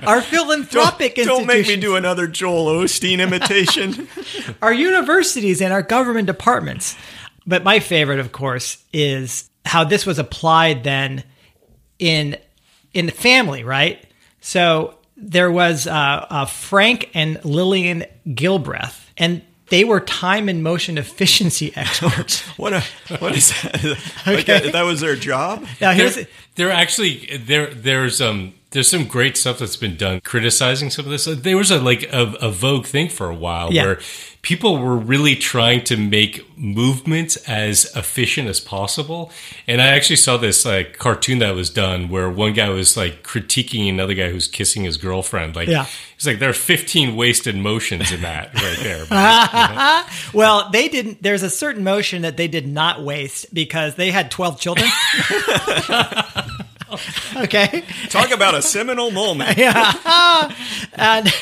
[0.04, 4.08] Our philanthropic Don't, don't make me do another Joel Osteen imitation.
[4.62, 6.96] our universities and our government departments.
[7.46, 11.24] But my favorite, of course, is how this was applied then
[12.00, 12.38] in
[12.94, 14.04] in the family, right?
[14.44, 15.92] So there was uh,
[16.30, 22.42] uh, Frank and Lillian Gilbreth, and they were time and motion efficiency experts.
[22.58, 22.84] what a
[23.20, 23.82] what is that?
[24.28, 25.66] Like that, that was their job.
[25.80, 30.20] now here's There, there actually there there's um there's some great stuff that's been done
[30.22, 31.26] criticizing some of this.
[31.26, 33.86] There was a like a, a vogue thing for a while Yeah.
[33.86, 34.00] where
[34.42, 39.32] people were really trying to make movements as efficient as possible.
[39.68, 43.24] And I actually saw this like cartoon that was done where one guy was like
[43.24, 45.56] critiquing another guy who's kissing his girlfriend.
[45.56, 45.86] Like Yeah.
[46.18, 49.06] he's like there are 15 wasted motions in that right there.
[49.08, 51.24] But, well, they didn't.
[51.24, 54.90] There's a certain motion that they did not waste because they had 12 children.
[57.38, 57.84] okay.
[58.10, 59.58] Talk about a seminal moment.
[59.58, 60.52] yeah.
[60.94, 61.34] and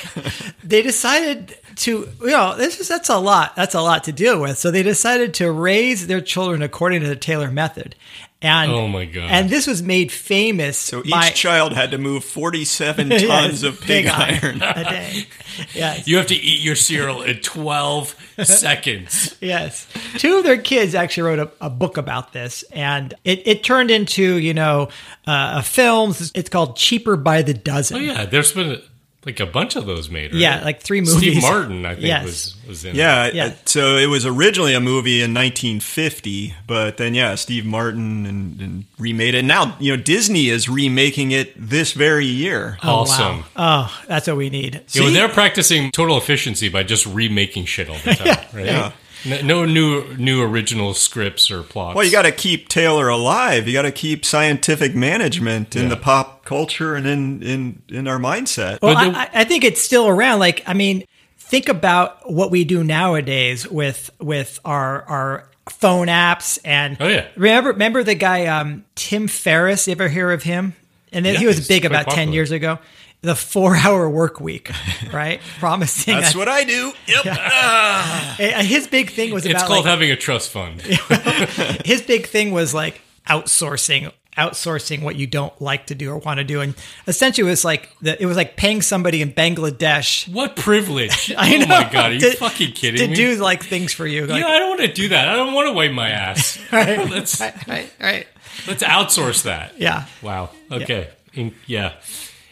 [0.64, 4.40] they decided to you know this is that's a lot that's a lot to deal
[4.42, 4.58] with.
[4.58, 7.96] So they decided to raise their children according to the taylor method.
[8.44, 9.30] And Oh my God.
[9.30, 13.62] and this was made famous So each by child had to move 47 Yes, tons
[13.62, 14.64] of pig, iron.
[14.64, 15.28] a day.
[15.76, 16.08] Yes.
[16.08, 19.36] You have to eat your cereal in 12 seconds.
[19.42, 19.86] yes.
[20.18, 23.92] Two of their kids actually wrote a, a book about this and it, it turned
[23.92, 24.90] into you know
[25.28, 26.16] uh, a film.
[26.34, 27.98] It's called cheaper by the dozen.
[27.98, 28.82] Oh yeah, there's been
[29.26, 30.32] like a bunch of those made.
[30.34, 30.42] Right?
[30.42, 31.18] Yeah, like three movies.
[31.18, 31.42] Steve.
[31.42, 32.26] Martin, I think, Yes.
[32.26, 32.96] was was in.
[32.96, 33.36] Yeah, it.
[33.36, 33.54] Yeah.
[33.66, 38.86] so it was originally a movie in 1950, but then yeah, Steve Martin and, and
[38.98, 39.44] remade it.
[39.46, 42.78] Now you know Disney is remaking it this very year.
[42.84, 43.40] Oh, awesome.
[43.56, 43.88] wow.
[43.90, 45.14] oh that's what we need You know, See?
[45.14, 48.66] they're practicing total efficiency by just remaking shit all the time, right?
[48.66, 48.92] Yeah.
[49.26, 51.96] No, no new new original scripts or plots.
[51.96, 53.68] Well, you got to keep Taylor alive.
[53.68, 55.90] You got to keep scientific management in Yeah.
[55.90, 58.80] the pop culture and in in in our mindset.
[58.82, 60.40] Well, the- I, I think it's still around.
[60.40, 61.04] Like, I mean,
[61.38, 66.98] think about what we do nowadays with with our our phone apps and.
[67.00, 67.28] Oh, yeah.
[67.36, 69.88] Remember, remember the guy um, Tim Ferriss?
[69.88, 70.74] You ever hear of him?
[71.14, 72.34] And then Yeah, he was big quite about ten popular.
[72.34, 72.80] years ago.
[73.24, 74.72] The four-hour work week,
[75.14, 75.42] right?
[75.60, 76.16] Promising.
[76.16, 76.92] That's that- what I do.
[77.08, 77.26] Yep.
[77.28, 80.82] Uh, his big thing was it's about called like, having a trust fund.
[81.86, 86.38] his big thing was like outsourcing outsourcing what you don't like to do or want
[86.38, 86.74] to do and
[87.06, 91.34] essentially it was like the, it was like paying somebody in bangladesh what privilege!
[91.38, 91.68] I oh know.
[91.68, 93.06] my god, are you to- fucking kidding me?
[93.08, 93.16] to me?
[93.36, 94.22] do like things for you.
[94.22, 95.28] you know, I don't want to do that.
[95.28, 96.58] I don't want to wipe my ass.
[96.72, 98.28] let's right, right, right.
[98.68, 99.78] let's outsource that.
[99.78, 100.06] Yeah.
[100.22, 100.52] Wow.
[100.72, 101.10] Okay.
[101.34, 101.94] In, yeah.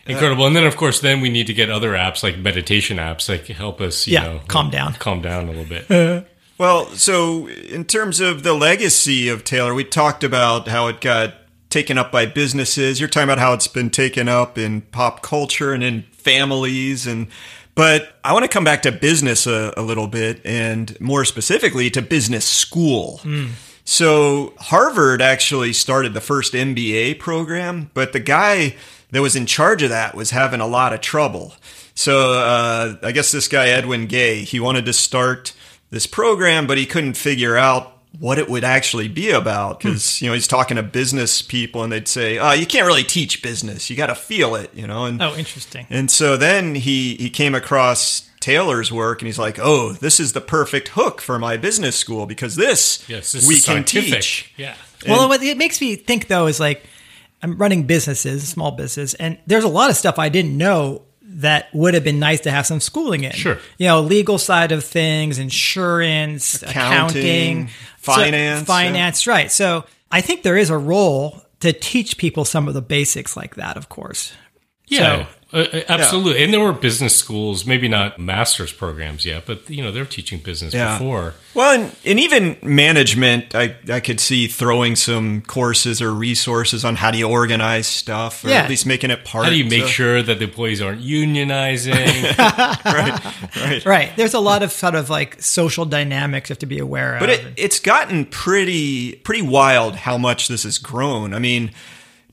[0.09, 0.45] Incredible.
[0.47, 3.45] And then, of course, then we need to get other apps like meditation apps that
[3.45, 4.93] can help us, you Yeah, know, calm down.
[4.93, 6.25] calm down a little bit.
[6.59, 11.35] Well, so in terms of the legacy of Taylor, we talked about how it got
[11.69, 12.99] taken up by businesses.
[12.99, 17.27] You're talking about how it's been taken up in pop culture and in families and
[17.75, 21.89] but I want to come back to business a, a little bit and more specifically
[21.91, 23.19] to business school.
[23.19, 23.51] Hmm.
[23.85, 28.75] So Harvard actually started the first MBA program, but the guy
[29.11, 31.53] that was in charge of that was having a lot of trouble.
[31.95, 35.53] So uh, I guess this guy Edwin Gay, he wanted to start
[35.91, 40.27] this program, but he couldn't figure out what it would actually be about because you
[40.27, 43.89] know he's talking to business people and they'd say, "Oh, you can't really teach business.
[43.89, 45.05] You got to feel it," you know.
[45.05, 45.85] And Oh, interesting.
[45.89, 50.33] and so then he he came across Taylor's work and he's like, "Oh, this is
[50.33, 54.13] the perfect hook for my business school because this Yes, this we is can scientific.
[54.21, 54.75] teach." Yeah.
[55.07, 56.83] Well, what it makes me think though is like
[57.41, 61.67] I'm running businesses, small business, and there's a lot of stuff I didn't know that
[61.73, 63.31] would have been nice to have some schooling in.
[63.31, 63.57] Sure.
[63.77, 67.73] You know, legal side of things, insurance, Accounting, accounting, so-
[68.13, 69.51] finance, finance, right.
[69.51, 73.55] So I think there is a role to teach people some of the basics like
[73.55, 74.33] that, of course.
[74.87, 76.43] Yeah, So- uh, uh, absolutely.
[76.43, 80.39] And there were business schools, maybe not master's programs yet, but you know they're teaching
[80.39, 80.97] business Yeah.
[80.97, 81.33] before.
[81.55, 86.95] Well, and, and even management, I, I could see throwing some courses or resources on
[86.97, 88.57] how do you organize stuff, or Yeah.
[88.61, 89.47] at least making it part.
[89.47, 89.55] Of it.
[89.55, 92.35] How do you make of- sure that the employees aren't unionizing?
[92.85, 93.85] Right.
[93.85, 94.11] Right.
[94.15, 97.29] There's a lot of sort of like social dynamics you have to be aware But
[97.29, 97.35] of.
[97.39, 101.33] it, it's gotten pretty pretty wild how much this has grown.
[101.33, 101.71] I mean,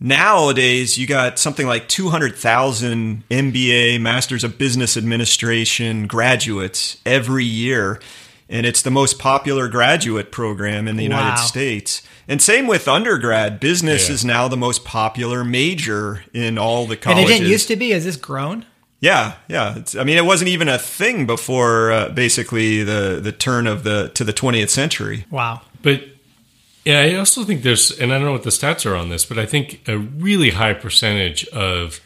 [0.01, 8.01] nowadays you got something like 200,000 MBA, Masters of Business Administration graduates every year.
[8.49, 12.03] And it's the most popular graduate program in the United States.
[12.29, 13.59] And same with undergrad.
[13.59, 14.15] Business Yeah.
[14.15, 17.25] is now the most popular major in all the colleges.
[17.25, 17.91] and it didn't used to be.
[17.91, 18.65] Has this grown?
[19.01, 19.77] Yeah, yeah.
[19.77, 23.83] It's, I mean, it wasn't even a thing before uh, basically the the turn of
[23.83, 25.25] the to the 20th century.
[25.29, 25.63] Wow.
[25.83, 26.05] But
[26.87, 29.25] yeah, I also think there's, and I don't know what the stats are on this,
[29.25, 32.01] but I think a really high percentage of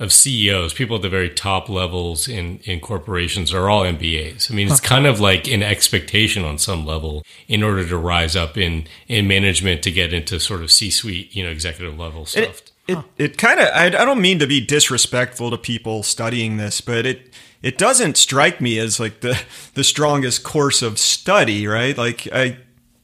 [0.00, 4.50] of CEOs, people at the very top levels in in corporations, are all MBAs.
[4.50, 8.34] I mean, it's kind of like an expectation on some level in order to rise
[8.34, 12.26] up in in management to get into sort of C suite, you know, executive level
[12.26, 12.58] stuff.
[12.58, 16.56] It it, it kind of I, I don't mean to be disrespectful to people studying
[16.56, 19.40] this, but it it doesn't strike me as like the
[19.74, 21.96] the strongest course of study, right?
[21.96, 22.58] Like I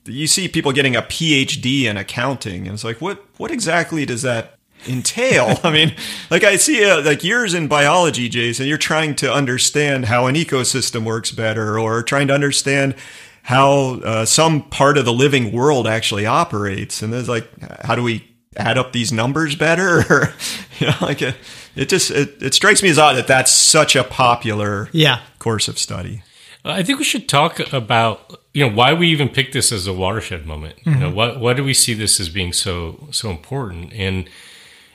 [0.07, 4.23] you see people getting a PhD in accounting, and it's like what what exactly does
[4.23, 4.55] that
[4.89, 5.59] entail?
[5.65, 5.95] I mean,
[6.31, 8.67] like I see uh, like yours in biology, Jason.
[8.67, 12.95] You're trying to understand how an ecosystem works better, or trying to understand
[13.43, 17.03] how uh, some part of the living world actually operates.
[17.03, 17.49] And there's like,
[17.83, 20.05] how do we add up these numbers better?
[20.11, 20.33] Or,
[20.79, 21.37] you know, like it,
[21.77, 25.21] it just it, it strikes me as odd that that's such a popular Yeah.
[25.39, 26.23] course of study.
[26.65, 29.93] I think we should talk about you know why we even picked this as a
[29.93, 30.79] watershed moment.
[30.85, 31.17] You know, mm-hmm.
[31.17, 33.93] why why do we see this as being so so important?
[33.93, 34.29] And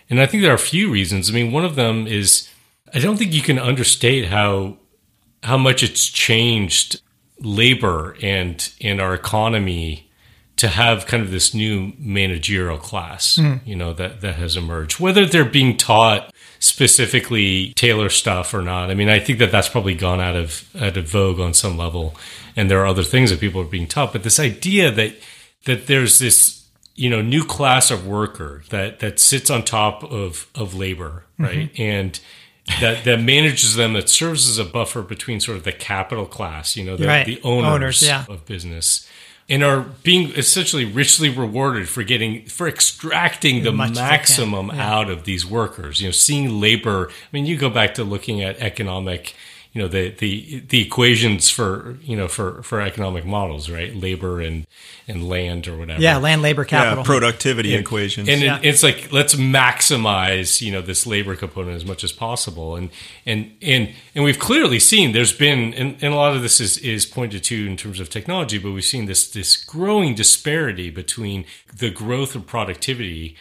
[0.10, 1.30] and I think there are a few reasons.
[1.30, 2.50] I mean, one of them is
[2.94, 4.78] I don't think you can understate how
[5.44, 7.02] how much it's changed
[7.40, 10.10] labor and and our economy
[10.58, 13.60] to have kind of this new managerial class, mm.
[13.66, 15.00] you know, that that has emerged.
[15.00, 16.34] Whether they're being taught
[16.66, 20.68] specifically Taylor stuff or not, I mean, I think that that's probably gone out of
[20.80, 22.16] out of vogue on some level,
[22.56, 24.12] and there are other things that people are being taught.
[24.12, 25.16] But this idea that
[25.66, 30.48] that there's this you know new class of worker that that sits on top of
[30.56, 31.44] of labor, mm-hmm.
[31.44, 32.20] right, and
[32.82, 36.76] that that manages them, that serves as a buffer between sort of the capital class,
[36.76, 37.26] you know, the, Right.
[37.26, 38.26] the owners, Owners, yeah.
[38.28, 39.08] of business
[39.48, 44.72] and are being essentially richly rewarded for getting for extracting the much as they maximum
[44.72, 46.02] out of these workers.
[46.02, 49.36] You know seeing labor i mean you go back to looking at economic
[49.76, 54.40] you know the the the equations for you know for for economic models right labor
[54.42, 54.66] and
[55.08, 56.18] and land or whatever Yeah.
[56.18, 57.00] Land, labor, capital.
[57.04, 58.28] Yeah, productivity equations.
[58.30, 58.60] and it- Yeah.
[58.64, 62.90] it's like let's maximize you know this labor component as much as possible and
[63.26, 66.78] and and and we've clearly seen there's been and, and a lot of this is
[66.80, 71.46] is pointed to in terms of technology but we've seen this this growing disparity between
[71.78, 73.36] the growth of productivity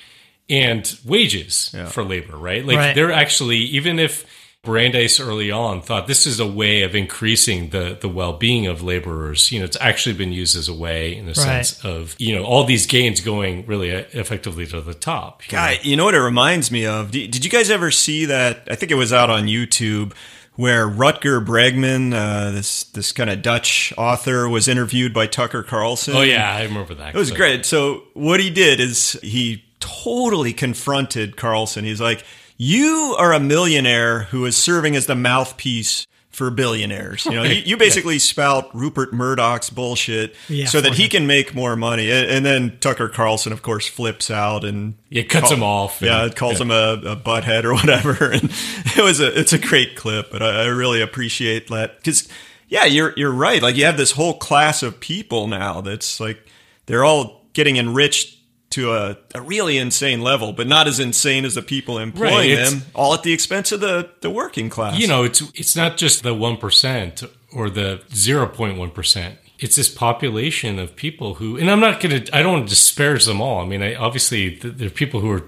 [0.51, 2.95] and wages for labor right like Right.
[2.95, 4.27] they're actually even if
[4.65, 9.53] Brandeis early on thought this is a way of increasing the the well-being of laborers.
[9.53, 11.65] You know, it's actually been used as a way in the Right.
[11.67, 15.43] sense of you know all these gains going really effectively to the top.
[15.51, 15.63] you know?
[15.65, 17.11] Guy, you know what it reminds me of?
[17.11, 18.67] Did did you guys ever see that?
[18.71, 20.13] I think it was out on YouTube
[20.57, 26.15] where Rutger Bregman, uh, this this kind of Dutch author, was interviewed by Tucker Carlson.
[26.17, 27.15] Oh yeah, I remember that.
[27.15, 27.67] It was great.
[27.67, 31.85] So what he did is he totally confronted Carlson.
[31.85, 32.25] He's like,
[32.57, 37.25] "You are a millionaire who is serving as the mouthpiece for billionaires.
[37.27, 41.11] You know, you, you basically spout Rupert Murdoch's bullshit Yeah, so that he him.
[41.11, 45.29] can make more money." And, and then Tucker Carlson, of course, flips out and It
[45.29, 46.01] cuts call- him off.
[46.03, 48.15] and- yeah, it calls him a, a butthead or whatever.
[48.33, 48.51] And
[48.97, 52.29] it was a it's a great clip, but I, I really appreciate that because
[52.69, 53.63] yeah, you're you're right.
[53.63, 56.45] Like you have this whole class of people now that's like
[56.87, 58.39] they're all getting enriched
[58.75, 62.71] to a, a really insane level, but not as insane as the people employing Right,
[62.71, 64.99] them, all at the expense of the, the working class.
[64.99, 67.23] you know, it's it's not just the one percent
[67.53, 69.39] or the zero point one percent.
[69.61, 72.71] It's this population of people who, and I'm not going to, I don't want to
[72.71, 73.61] disparage them all.
[73.61, 75.45] I mean, I, obviously, th- there are people who are,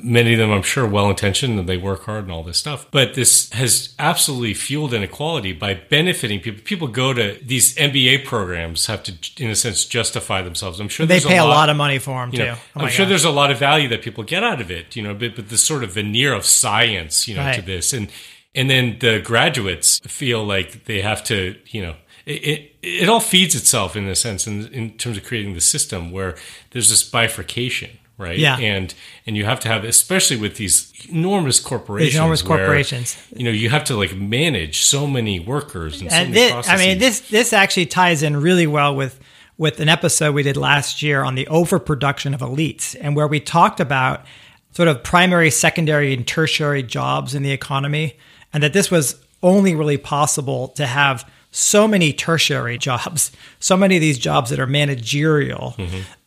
[0.00, 2.86] many of them, I'm sure, well intentioned and they work hard and all this stuff.
[2.90, 6.62] But this has absolutely fueled inequality by benefiting people.
[6.64, 10.78] People go to these MBA programs, have to, in a sense, justify themselves.
[10.80, 12.54] I'm sure They pay a lot of money for them you too.
[12.76, 13.10] Oh I'm sure God.
[13.10, 15.48] there's a lot of value that people get out of it, you know, but, but
[15.48, 18.10] this sort of veneer of science, you know, to this, and
[18.54, 21.94] and then the graduates feel like they have to, you know,
[22.26, 25.60] it it, it all feeds itself in a sense, in, in terms of creating the
[25.60, 26.34] system where
[26.70, 28.38] there's this bifurcation, right?
[28.38, 28.58] Yeah.
[28.58, 28.92] and
[29.26, 33.16] and you have to have, especially with these enormous corporations, enormous where, corporations.
[33.34, 36.68] you know, you have to like manage so many workers and so and many this,
[36.68, 39.18] I mean, this this actually ties in really well with
[39.56, 43.40] with an episode we did last year on the overproduction of elites, and where we
[43.40, 44.24] talked about
[44.72, 48.16] sort of primary, secondary, and tertiary jobs in the economy,
[48.52, 53.96] and that this was only really possible to have so many tertiary jobs, so many
[53.96, 55.74] of these jobs that are managerial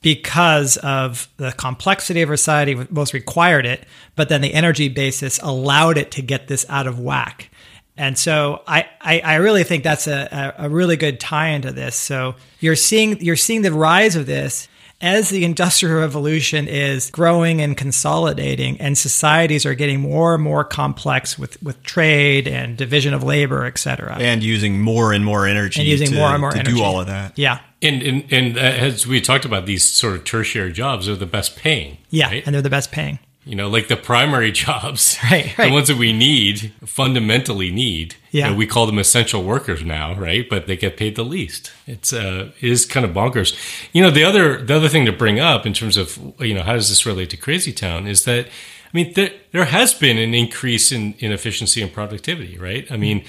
[0.01, 5.39] because of the complexity of our society most required it, but then the energy basis
[5.43, 7.49] allowed it to get this out of whack.
[7.97, 11.95] And so I, I, I really think that's a, a really good tie into this.
[11.95, 14.67] So you're seeing you're seeing the rise of this
[15.01, 20.63] as the industrial revolution is growing and consolidating and societies are getting more and more
[20.63, 24.15] complex with, with trade and division of labor, et cetera.
[24.19, 26.75] and using more and more energy And using to, more and more to energy.
[26.77, 27.37] do all of that.
[27.37, 27.59] Yeah.
[27.81, 31.25] and, and and uh, as we talked about, these sort of tertiary jobs are the
[31.25, 31.97] best paying.
[32.09, 32.27] Yeah.
[32.27, 32.43] right?
[32.45, 33.19] And they're the best paying.
[33.43, 35.67] You know, like the primary jobs, Right, right.
[35.67, 38.15] the ones that we need, fundamentally need.
[38.29, 38.45] Yeah.
[38.45, 40.47] You know, we call them essential workers now, right?
[40.47, 41.71] But they get paid the least.
[41.87, 43.55] It's uh, it is kind of bonkers.
[43.93, 46.61] You know, the other the other thing to bring up in terms of you know
[46.63, 50.17] how does this relate to Crazy Town is that I mean there there has been
[50.17, 52.89] an increase in in efficiency and productivity, right?
[52.91, 53.23] I mean,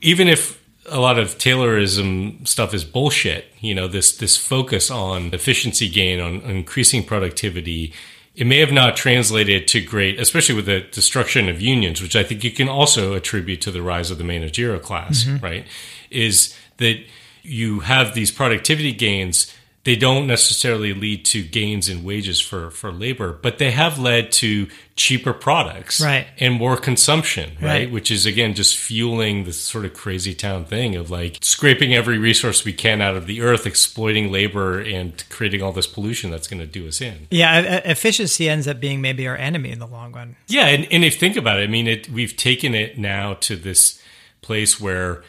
[0.00, 3.46] even if a lot of Taylorism stuff is bullshit.
[3.60, 7.92] You know, this this focus on efficiency gain, on, on increasing productivity,
[8.34, 12.22] it may have not translated to great, especially with the destruction of unions, which I
[12.22, 15.44] think you can also attribute to the rise of the managerial class, mm-hmm.
[15.44, 15.66] right?
[16.10, 17.04] Is that
[17.42, 19.52] you have these productivity gains.
[19.84, 24.30] They don't necessarily lead to gains in wages for, for labor, but they have led
[24.32, 26.28] to cheaper products Right.
[26.38, 27.66] and more consumption, right?
[27.66, 27.90] Right.
[27.90, 32.16] Which is again just fueling this sort of crazy town thing of like scraping every
[32.16, 36.46] resource we can out of the earth, exploiting labor, and creating all this pollution that's
[36.46, 37.26] going to do us in.
[37.32, 37.80] Yeah.
[37.84, 40.36] Efficiency ends up being maybe our enemy in the long run.
[40.46, 43.34] Yeah, and, and if you think about it, I mean, it, we've taken it now
[43.34, 44.00] to this
[44.42, 45.24] place where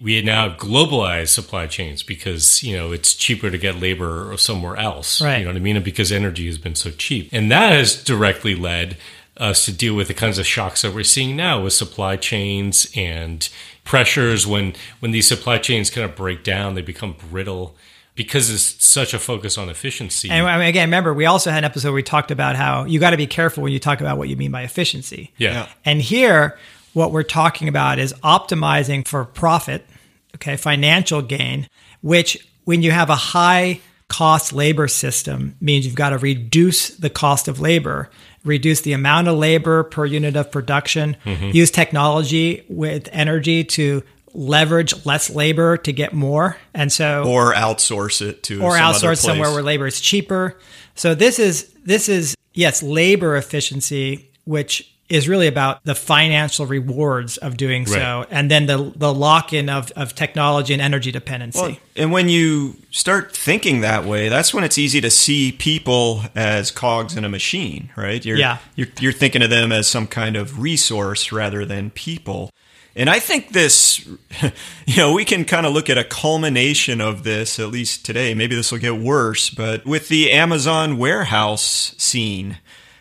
[0.00, 4.76] we now have globalized supply chains because you know it's cheaper to get labor somewhere
[4.76, 5.20] else.
[5.20, 5.38] Right.
[5.38, 5.76] You know what I mean?
[5.76, 8.96] And because energy has been so cheap, and that has directly led
[9.36, 12.90] us to deal with the kinds of shocks that we're seeing now with supply chains
[12.96, 13.48] and
[13.84, 17.76] pressures when when these supply chains kind of break down, they become brittle
[18.14, 20.28] because it's such a focus on efficiency.
[20.28, 22.84] And I mean, again, remember, we also had an episode where we talked about how
[22.84, 25.32] you got to be careful when you talk about what you mean by efficiency.
[25.38, 25.52] yeah.
[25.52, 25.68] Yeah.
[25.84, 26.58] And here,
[26.92, 29.86] what we're talking about is optimizing for profit,
[30.34, 31.68] okay, financial gain,
[32.00, 37.10] which when you have a high cost labor system means you've got to reduce the
[37.10, 38.10] cost of labor,
[38.44, 41.50] reduce the amount of labor per unit of production, mm-hmm.
[41.50, 44.02] use technology with energy to
[44.34, 46.56] leverage less labor to get more.
[46.74, 50.58] And so Or outsource it to or some other outsource somewhere where labor is cheaper.
[50.94, 57.38] So this is this is yes, labor efficiency, which is really about the financial rewards
[57.38, 61.60] of doing so, and then the the lock in of, of technology and energy dependency.
[61.60, 66.22] Well, and when you start thinking that way, that's when it's easy to see people
[66.34, 68.24] as cogs in a machine, right?
[68.24, 68.58] You're, Yeah.
[68.76, 72.50] You're, you're thinking of them as some kind of resource rather than people.
[72.94, 74.04] And I think this,
[74.86, 78.34] you know, we can kind of look at a culmination of this, at least today.
[78.34, 82.58] Maybe this will get worse, but with the Amazon warehouse scene,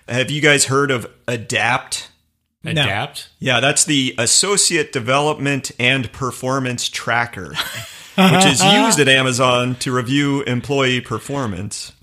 [0.07, 2.09] have you guys heard of Adapt?
[2.63, 3.29] Adapt.
[3.39, 10.41] Yeah, that's the Associate Development and Performance Tracker, which is used at Amazon to review
[10.43, 11.93] employee performance.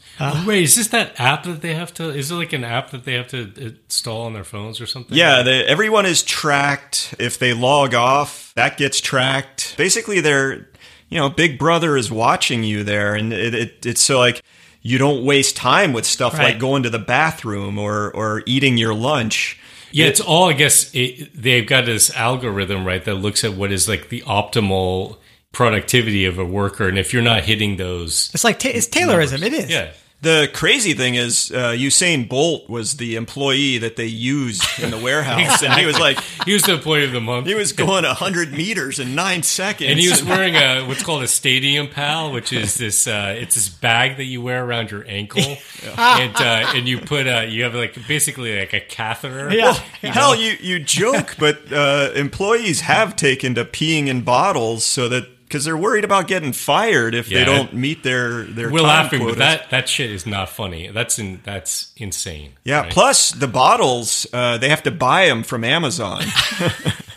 [0.47, 2.09] Wait, is this that app that they have to?
[2.11, 5.17] Is it like an app that they have to install on their phones or something?
[5.17, 7.15] Yeah, the, everyone is tracked.
[7.19, 9.77] If they log off, that gets tracked.
[9.77, 10.69] Basically, they're,
[11.09, 14.41] you know, Big Brother is watching you there, and it, it, it's so like
[14.87, 16.45] you don't waste time with stuff Right.
[16.53, 19.59] like going to the bathroom or or eating your lunch.
[19.91, 20.49] Yeah, it's all.
[20.51, 24.23] I guess it, they've got this algorithm right that looks at what is like the
[24.23, 25.17] optimal
[25.53, 29.43] productivity of a worker, and if you're not hitting those, it's like ta- it's Taylorism.
[29.43, 29.71] It is.
[29.71, 29.93] yeah,
[30.25, 34.99] The crazy thing is, uh, Usain Bolt was the employee that they used in the
[34.99, 37.47] warehouse, and he was like, He was the employee of the month.
[37.47, 41.23] he was going hundred meters in nine seconds, and he was wearing a what's called
[41.23, 45.05] a stadium pal, which is this uh, it's this bag that you wear around your
[45.07, 45.57] ankle,
[45.97, 49.53] and uh, and you put uh, you have like basically like a catheter.
[49.55, 49.73] Yeah.
[50.01, 55.29] Hell, you you joke, but uh, employees have taken to peeing in bottles so that
[55.55, 58.73] because they're worried about getting fired if they don't meet their their.
[58.73, 59.37] We're time laughing, quotas.
[59.37, 60.89] but that that shit is not funny.
[60.89, 62.55] That's in that's insane.
[62.65, 62.81] Yeah.
[62.81, 62.91] right?
[62.93, 66.23] Plus the bottles, uh, they have to buy them from Amazon.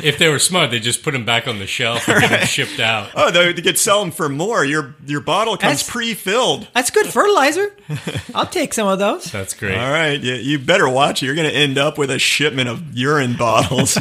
[0.00, 2.46] if they were smart, they just put them back on the shelf and get them
[2.46, 3.10] shipped out.
[3.14, 4.64] oh, they, they could sell them for more.
[4.64, 6.66] Your your bottle comes That's- pre-filled.
[6.72, 7.74] That's good fertilizer.
[8.34, 9.30] I'll take some of those.
[9.30, 9.76] That's great.
[9.76, 11.26] All right, you, you better watch it.
[11.26, 13.98] You're going to end up with a shipment of urine bottles.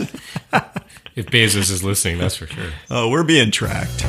[1.16, 2.72] If Bezos is listening, that's for sure.
[2.90, 4.06] oh, we're being tracked.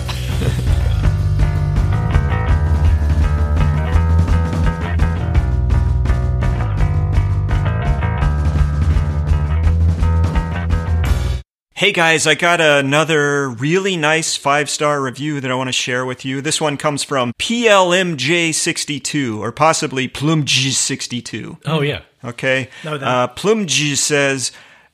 [11.75, 16.07] Hey guys, I got another really nice five star review that I want to share
[16.07, 16.41] with you.
[16.41, 21.59] This one comes from PLMJ62 or possibly Plumj62.
[21.67, 22.03] Oh yeah.
[22.25, 22.69] Okay.
[22.85, 23.31] No doubt.
[23.31, 24.53] uh, Plumj says,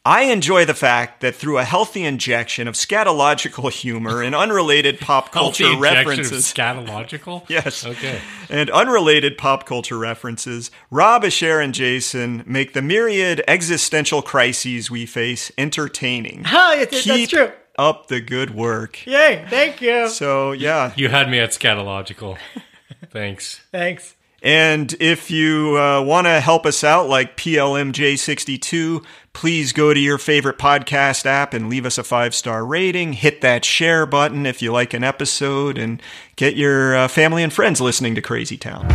[0.09, 5.35] I enjoy the fact that through a healthy injection of scatological humor and unrelated pop
[5.35, 6.45] Healthy culture injection of references.
[6.47, 7.45] Scatological.
[7.51, 7.85] Yes.
[7.85, 8.19] Okay.
[8.49, 15.05] And unrelated pop culture references, Rob, Asher, and Jason make the myriad existential crises we
[15.05, 16.45] face entertaining.
[16.47, 17.53] Oh, yeah, that's Keep true.
[17.79, 19.07] up the good work.
[19.07, 19.45] Yay!
[19.51, 20.09] Thank you.
[20.09, 20.95] So, yeah.
[20.97, 22.39] You had me at scatological.
[23.11, 23.61] Thanks.
[23.73, 24.15] Thanks.
[24.41, 30.17] And if you uh, want to help us out, like PLMJ62, please go to your
[30.17, 33.15] favorite podcast app and leave us a five star rating.
[33.15, 36.01] Hit that share button if you like an episode, and
[36.37, 38.87] get your uh, family and friends listening to Crazy Town.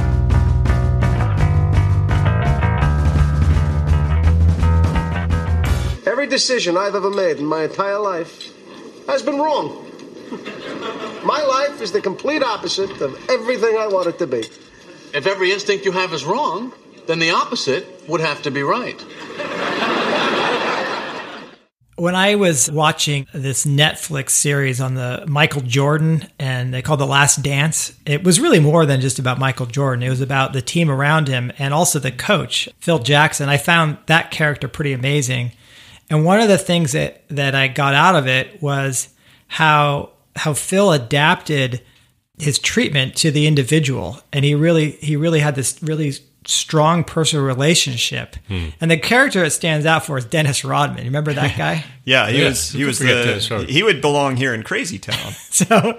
[6.07, 8.53] Every decision I've ever made in my entire life
[9.07, 9.79] has been wrong.
[11.25, 14.43] My life is the complete opposite of everything I want it to be.
[15.13, 16.73] If every instinct you have is wrong,
[17.05, 18.99] then the opposite would have to be right.
[21.97, 27.05] When I was watching this Netflix series on the Michael Jordan and they called The
[27.05, 30.01] Last Dance, it was really more than just about Michael Jordan.
[30.01, 33.49] It was about the team around him and also the coach, Phil Jackson.
[33.49, 35.51] I found that character pretty amazing.
[36.09, 39.09] And one of the things that, that I got out of it was
[39.47, 41.83] how how Phil adapted
[42.39, 46.13] his treatment to the individual and he really he really had this really
[46.45, 48.35] strong personal relationship
[48.81, 52.41] and the character that stands out for is dennis rodman remember that guy Yeah, he
[52.41, 52.69] Yeah, was.
[52.71, 53.63] He was forget Dennis the.
[53.71, 55.31] He would belong here in Crazy Town.
[55.51, 55.93] so Uh,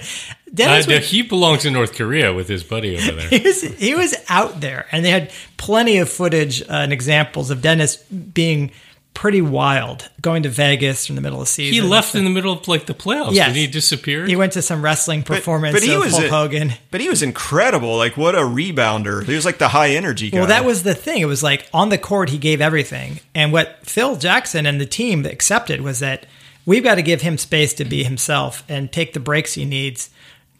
[0.52, 3.28] dennis no, was, he belongs in North Korea with his buddy over there.
[3.28, 7.50] he was he was out there and they had plenty of footage uh, and examples
[7.50, 8.70] of dennis being
[9.14, 12.30] pretty wild going to vegas in the middle of the season He left in the
[12.30, 13.32] middle of like the playoffs.
[13.32, 13.48] Yes.
[13.48, 14.26] Did he disappear?
[14.26, 16.72] he went to some wrestling performance but he of was Hulk a- Hogan.
[16.90, 17.96] But he was incredible.
[17.96, 19.24] Like what a rebounder.
[19.24, 20.38] He was like the high energy guy.
[20.38, 21.20] Well, that was the thing.
[21.22, 23.20] It was like on the court, he gave everything.
[23.34, 26.26] And what Phil Jackson and the team accepted was that
[26.66, 30.10] we've got to give him space to be himself and take the breaks he needs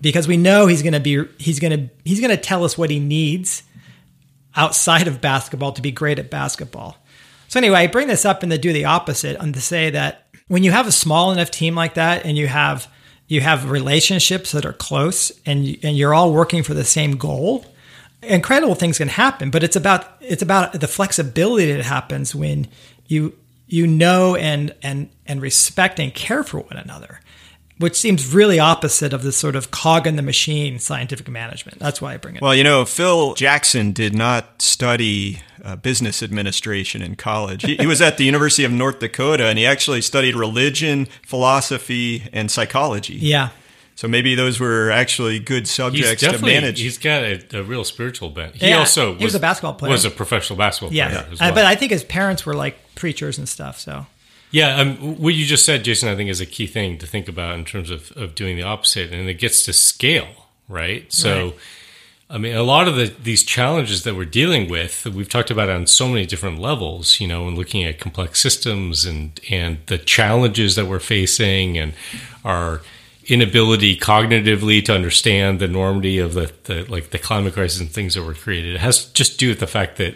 [0.00, 2.78] because we know he's going to be he's going to he's going to tell us
[2.78, 3.62] what he needs
[4.56, 6.96] outside of basketball to be great at basketball.
[7.54, 10.26] So anyway, I bring this up and to do the opposite and to say that
[10.48, 12.88] when you have a small enough team like that and you have
[13.28, 17.64] you have relationships that are close and and you're all working for the same goal,
[18.22, 19.50] incredible things can happen.
[19.52, 22.66] But it's about it's about the flexibility that happens when
[23.06, 23.38] you
[23.68, 27.20] you know and and and respect and care for one another,
[27.78, 31.78] which seems really opposite of the sort of cog in the machine scientific management.
[31.80, 32.38] That's why I bring it.
[32.38, 32.42] up.
[32.42, 37.64] Well, you know, Phil Jackson did not study uh, business administration in college.
[37.64, 42.28] He, he was at the University of North Dakota, and he actually studied religion, philosophy,
[42.32, 43.14] and psychology.
[43.14, 43.50] Yeah.
[43.96, 46.80] So maybe those were actually good subjects to manage.
[46.80, 48.56] he's got a, a real spiritual bent.
[48.56, 49.92] He Yeah, also he was a basketball player.
[49.92, 51.08] Was a professional basketball Yeah.
[51.10, 51.54] player as Uh, well.
[51.54, 53.78] but I think his parents were like preachers and stuff.
[53.78, 54.06] So
[54.54, 57.26] Yeah, um, what you just said, Jason, I think is a key thing to think
[57.26, 60.28] about in terms of, of doing the opposite, and it gets to scale,
[60.68, 61.12] right?
[61.12, 61.54] So, Right.
[62.30, 65.70] I mean, a lot of the, these challenges that we're dealing with, we've talked about
[65.70, 69.98] on so many different levels, you know, and looking at complex systems and and the
[69.98, 71.92] challenges that we're facing, and
[72.44, 72.80] our
[73.26, 78.14] inability cognitively to understand the normity of the, the like the climate crisis and things
[78.14, 78.76] that were created.
[78.76, 80.14] It has just to just do with the fact that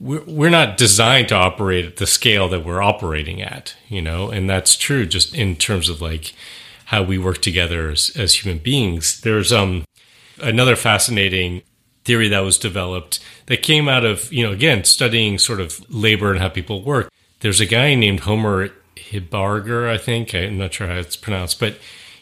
[0.00, 4.30] we're, we're not designed to operate at the scale that we're operating at, you know,
[4.30, 6.34] and that's true just in terms of like
[6.86, 9.20] how we work together as, as human beings.
[9.20, 9.84] There's um
[10.42, 11.62] another fascinating
[12.04, 16.30] theory that was developed that came out of, you know, again, studying sort of labor
[16.30, 17.12] and how people work.
[17.40, 20.34] There's a guy named Homer Hibarger, I think.
[20.34, 21.74] I'm not sure how it's pronounced, but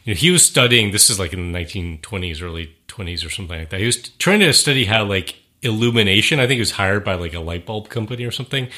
[0.05, 3.59] you know, he was studying, this is like in the 1920s, early 20s or something
[3.59, 3.81] like that.
[3.81, 7.35] He was trying to study how like illumination, I think he was hired by like
[7.35, 8.69] a light bulb company or something,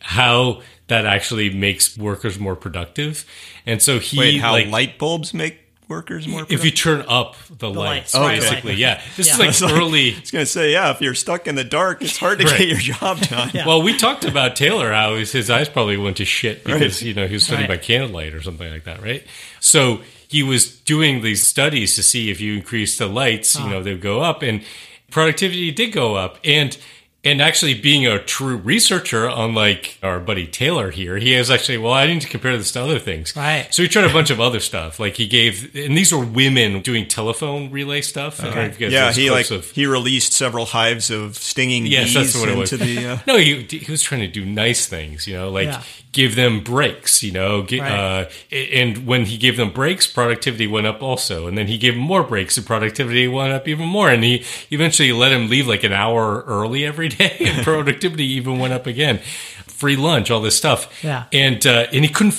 [0.00, 3.24] how that actually makes workers more productive.
[3.64, 5.58] And so he Wait, how like, light bulbs make
[5.88, 6.58] workers more productive?
[6.60, 8.78] if you turn up the, lights, lights, right, basically, right.
[8.78, 9.02] yeah.
[9.16, 9.46] This Yeah.
[9.46, 10.14] is like early.
[10.14, 12.44] I was going to say, yeah, if you're stuck in the dark, it's hard to
[12.44, 12.58] Right.
[12.58, 13.50] get your job done.
[13.54, 13.66] Yeah.
[13.66, 17.02] Well, we talked about Taylor how his, his eyes probably went to shit because Right.
[17.02, 17.80] you know he was studying Right.
[17.80, 19.24] by candlelight or something like that, right?
[19.60, 23.68] So he was doing these studies to see if you increase the lights, you ah.
[23.70, 24.62] know, they would go up, and
[25.10, 26.76] productivity did go up, and
[27.24, 31.92] and actually being a true researcher, unlike our buddy Taylor here, he is actually well,
[31.92, 33.66] I need to compare this to other things, Right.
[33.74, 36.82] So he tried a bunch of other stuff, like he gave, and these were women
[36.82, 38.38] doing telephone relay stuff.
[38.40, 41.36] I don't know if you guys Yeah, he like of- he released several hives of
[41.36, 42.72] stinging Yes, bees that's what it was.
[42.72, 43.06] into the.
[43.06, 45.82] Uh, no, he he was trying to do nice things, you know, like Yeah.
[46.16, 47.92] Give them breaks, you know, gi- Right.
[47.92, 51.92] uh, and when he gave them breaks, productivity went up also, and then he gave
[51.94, 55.66] them more breaks, and productivity went up even more, and he eventually let him leave
[55.68, 59.20] like an hour early every day, and productivity even went up again.
[59.68, 61.24] Free lunch, all this stuff, Yeah.
[61.32, 62.34] and uh, and he couldn't.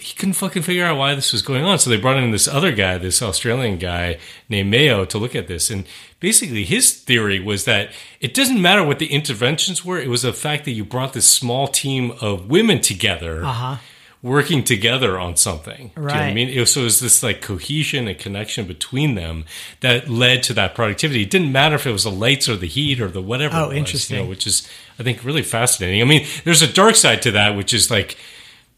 [0.00, 2.48] He couldn't fucking figure out why this was going on, so they brought in this
[2.48, 4.18] other guy, this Australian guy
[4.48, 5.70] named Mayo, to look at this.
[5.70, 5.84] And
[6.18, 10.32] basically, his theory was that it doesn't matter what the interventions were; it was the
[10.32, 13.76] fact that you brought this small team of women together, uh-huh.
[14.20, 15.92] working together on something.
[15.94, 16.48] Do you know I mean?
[16.48, 19.44] It was, so it was this like cohesion and connection between them
[19.78, 21.22] that led to that productivity.
[21.22, 23.56] It didn't matter if it was the lights or the heat or the whatever.
[23.56, 24.16] Oh, was, you interesting.
[24.16, 24.68] know, which is
[24.98, 26.02] I think really fascinating.
[26.02, 28.16] I mean, there's a dark side to that, which is like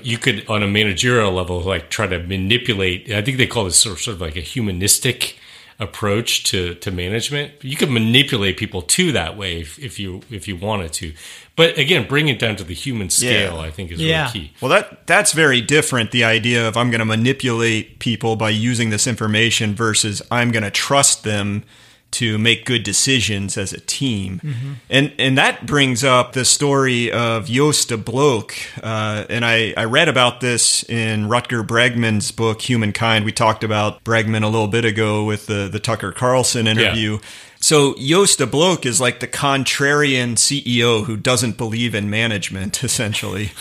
[0.07, 3.11] you could on a managerial level like try to manipulate.
[3.11, 5.36] I think they call this sort of, sort of like a humanistic
[5.78, 7.53] approach to to management.
[7.62, 11.12] You could manipulate people to that way if, if you if you wanted to.
[11.57, 13.55] But again, bring it down to the human scale.
[13.57, 13.61] Yeah.
[13.61, 14.28] I think is Yeah.
[14.32, 14.53] really key.
[14.61, 16.11] well, that that's very different.
[16.11, 20.62] The idea of I'm going to manipulate people by using this information versus I'm going
[20.64, 21.64] to trust them
[22.12, 24.40] to make good decisions as a team,
[24.88, 28.54] and and that brings up the story of Joost de Blok.
[28.82, 33.24] Uh, and I I read about this in Rutger Bregman's book Humankind.
[33.24, 37.18] We talked about Bregman a little bit ago with the the Tucker Carlson interview.
[37.61, 43.52] So Joost de Blok is like the contrarian CEO who doesn't believe in management, essentially.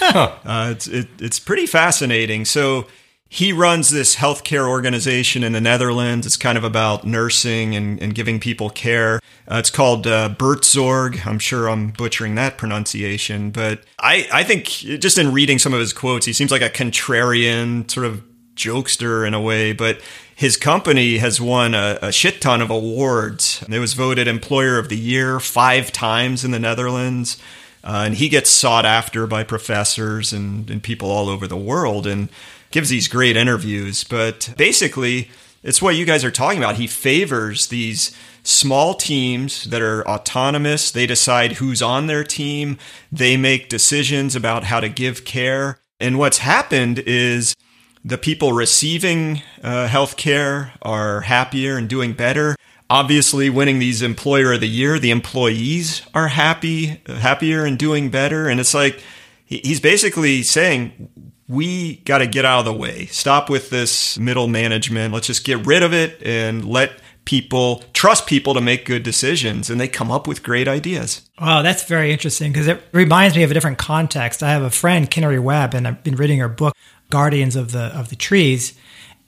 [0.45, 2.45] Uh, it's it, it's pretty fascinating.
[2.45, 2.87] So
[3.31, 6.25] he runs this healthcare organization in the Netherlands.
[6.25, 9.19] It's kind of about nursing and, and giving people care.
[9.47, 11.27] Uh, it's called uh, Buurtzorg.
[11.27, 15.79] I'm sure I'm butchering that pronunciation, but I, I think just in reading some of
[15.79, 18.23] his quotes, he seems like a contrarian sort of
[18.55, 20.01] jokester in a way, but
[20.35, 23.63] his company has won a, a shit ton of awards.
[23.69, 27.37] It was voted Employer of the Year five times in the Netherlands.
[27.81, 32.05] Uh, and he gets sought after by professors and, and people all over the world
[32.05, 32.27] and
[32.71, 34.03] gives these great interviews.
[34.03, 35.29] But basically,
[35.63, 36.75] it's what you guys are talking about.
[36.75, 40.91] He favors these small teams that are autonomous.
[40.91, 42.77] They decide who's on their team,
[43.11, 45.79] they make decisions about how to give care.
[45.99, 47.55] And what's happened is
[48.03, 52.55] the people receiving uh, health care are happier and doing better.
[52.89, 58.47] Obviously, winning these employer of the year, the employees are happy, happier and doing better.
[58.47, 59.03] And it's like
[59.45, 63.07] he's basically saying, we got to get out of the way.
[63.07, 65.13] Stop with this middle management.
[65.13, 69.69] Let's just get rid of it and let people trust people to make good decisions.
[69.69, 71.27] And they come up with great ideas.
[71.41, 74.43] Wow, that's very interesting because it reminds me of a different context.
[74.43, 76.75] I have a friend, Kinari Webb, and I've been reading her book,
[77.09, 78.77] Guardians of the of the Trees,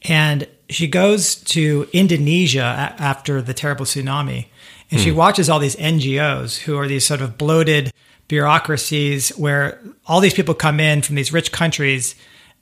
[0.04, 4.48] and she goes to Indonesia a- after the terrible tsunami,
[4.92, 5.18] and she hmm.
[5.18, 7.92] watches all these NGOs who are these sort of bloated
[8.32, 9.78] bureaucracies where
[10.08, 12.16] all these people come in from these rich countries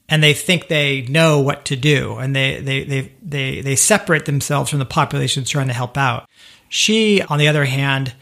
[0.10, 4.26] and they think they know what to do and they they they they, they separate
[4.26, 6.28] themselves from the population trying to help out.
[6.70, 8.16] She, on the other hand,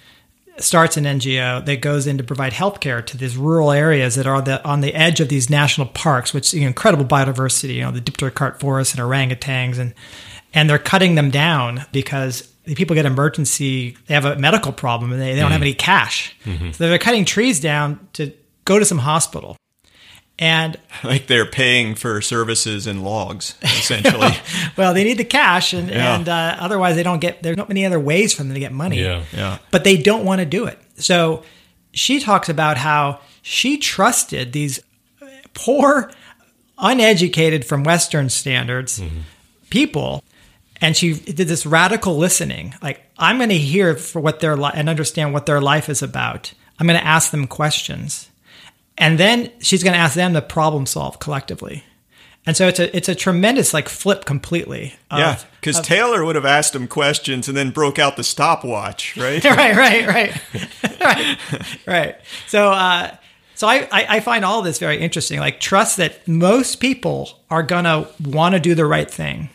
[0.58, 4.42] starts an NGO that goes in to provide healthcare to these rural areas that are
[4.42, 7.92] the, on the edge of these national parks, which you know, incredible biodiversity, you know,
[7.92, 9.94] the dipterocarp forest and orangutans, and
[10.54, 15.22] and they're cutting them down because people get emergency, they have a medical problem and
[15.22, 15.66] they, they don't have mm.
[15.66, 16.72] any cash, mm-hmm.
[16.72, 18.32] so they're cutting trees down to
[18.66, 19.58] go to some hospital.
[20.40, 24.32] And Like they're paying for services and logs, essentially.
[24.78, 26.16] well, they need the cash, and, Yeah.
[26.16, 27.42] and uh, otherwise they don't get.
[27.42, 29.02] There's not many other ways for them to get money.
[29.02, 29.24] Yeah.
[29.34, 29.58] Yeah.
[29.72, 30.80] but they don't want to do it.
[30.98, 31.44] So
[31.94, 34.80] she talks about how she trusted these
[35.54, 36.12] poor,
[36.78, 39.20] uneducated from Western standards mm-hmm.
[39.70, 40.24] people,
[40.82, 42.74] and she did this radical listening.
[42.82, 46.02] Like, I'm going to hear for what their li- and understand what their life is
[46.02, 46.54] about.
[46.80, 48.30] I'm going to ask them questions,
[48.98, 51.84] and then she's going to ask them to problem solve collectively.
[52.46, 54.94] And so it's a it's a tremendous like flip completely.
[55.12, 59.18] of- Yeah, because Taylor would have asked him questions and then broke out the stopwatch,
[59.18, 59.44] right?
[59.44, 60.42] right, right, right,
[61.02, 61.38] right,
[61.86, 62.16] right.
[62.48, 63.14] So, uh,
[63.56, 65.40] so I, I, I find all this very interesting.
[65.40, 69.50] Like, trust that most people are gonna want to do the right thing.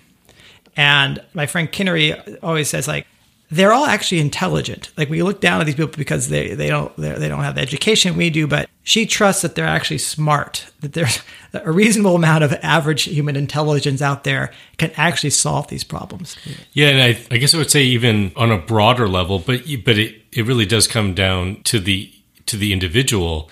[0.76, 3.06] And my friend Kinari always says, like,
[3.50, 4.90] they're all actually intelligent.
[4.96, 7.60] Like, we look down at these people because they they don't they're- don't have the
[7.60, 10.72] education we do, but she trusts that they're actually smart.
[10.80, 11.20] That there's
[11.52, 16.34] a reasonable amount of average human intelligence out there can actually solve these problems.
[16.72, 19.98] Yeah, and I, I guess I would say even on a broader level, but but
[19.98, 22.10] it, it really does come down to the
[22.46, 23.50] to the individual.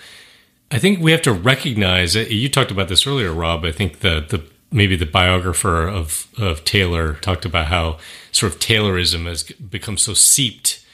[0.71, 2.15] I think we have to recognize.
[2.15, 3.65] You talked about this earlier, Rob.
[3.65, 7.97] I think the the maybe the biographer of of Taylor talked about how
[8.31, 10.85] sort of Taylorism has become so seeped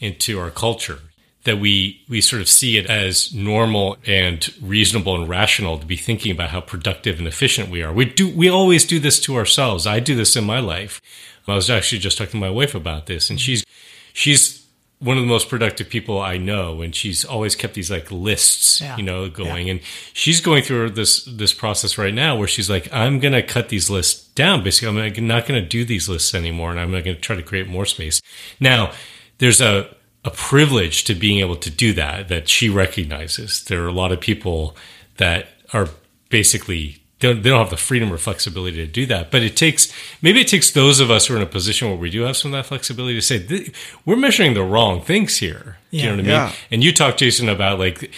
[0.00, 1.00] into our culture
[1.44, 5.96] that we we sort of see it as normal and reasonable and rational to be
[5.96, 7.92] thinking about how productive and efficient we are.
[7.92, 9.86] We do we always do this to ourselves.
[9.86, 11.00] I do this in my life.
[11.48, 13.64] I was actually just talking to my wife about this, and she's
[14.12, 14.59] she's
[15.00, 18.80] one of the most productive people I know, and she's always kept these like lists,
[18.82, 18.96] Yeah.
[18.98, 19.70] you know, going.
[19.70, 19.80] And
[20.12, 23.88] she's going through this this process right now where she's like, I'm gonna cut these
[23.90, 24.62] lists down.
[24.62, 27.42] Basically, I'm like, not gonna do these lists anymore, and I'm not gonna try to
[27.42, 28.20] create more space.
[28.60, 28.92] Now,
[29.38, 33.64] there's a a privilege to being able to do that that she recognizes.
[33.64, 34.76] There are a lot of people
[35.16, 35.88] that are
[36.28, 39.30] basically don't, they don't have the freedom or flexibility to do that.
[39.30, 41.96] But it takes maybe it takes those of us who are in a position where
[41.96, 43.72] we do have some of that flexibility to say
[44.04, 45.78] we're measuring the wrong things here.
[45.90, 46.30] Do you know what I mean?
[46.30, 46.52] Yeah.
[46.70, 48.10] And you talked, Jason, about like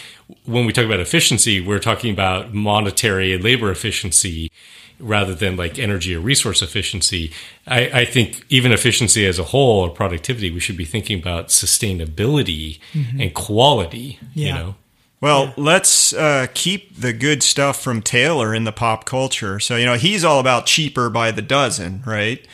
[0.44, 4.50] when we talk about efficiency, we're talking about monetary and labor efficiency
[4.98, 7.32] rather than like energy or resource efficiency.
[7.66, 11.48] I, I think even efficiency as a whole or productivity, we should be thinking about
[11.48, 13.20] sustainability mm-hmm.
[13.20, 14.20] and quality.
[14.34, 14.74] You know,
[15.22, 19.60] Well, let's uh, keep the good stuff from Taylor in the pop culture.
[19.60, 22.44] So, you know, he's all about cheaper by the dozen, right?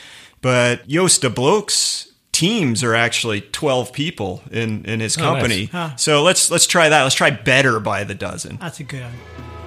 [0.43, 5.63] But Joost de Blok's teams are actually 12 people in, in his Oh, company.
[5.63, 5.91] nice.
[5.91, 5.97] Huh.
[5.97, 7.03] So let's let's try that.
[7.03, 8.59] Let's try better by the dozen.
[8.61, 9.58] That's a good one.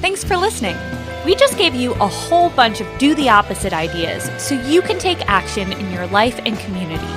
[0.00, 0.76] Thanks for listening.
[1.26, 4.98] We just gave you a whole bunch of do the opposite ideas so you can
[4.98, 7.12] take action in your life and community.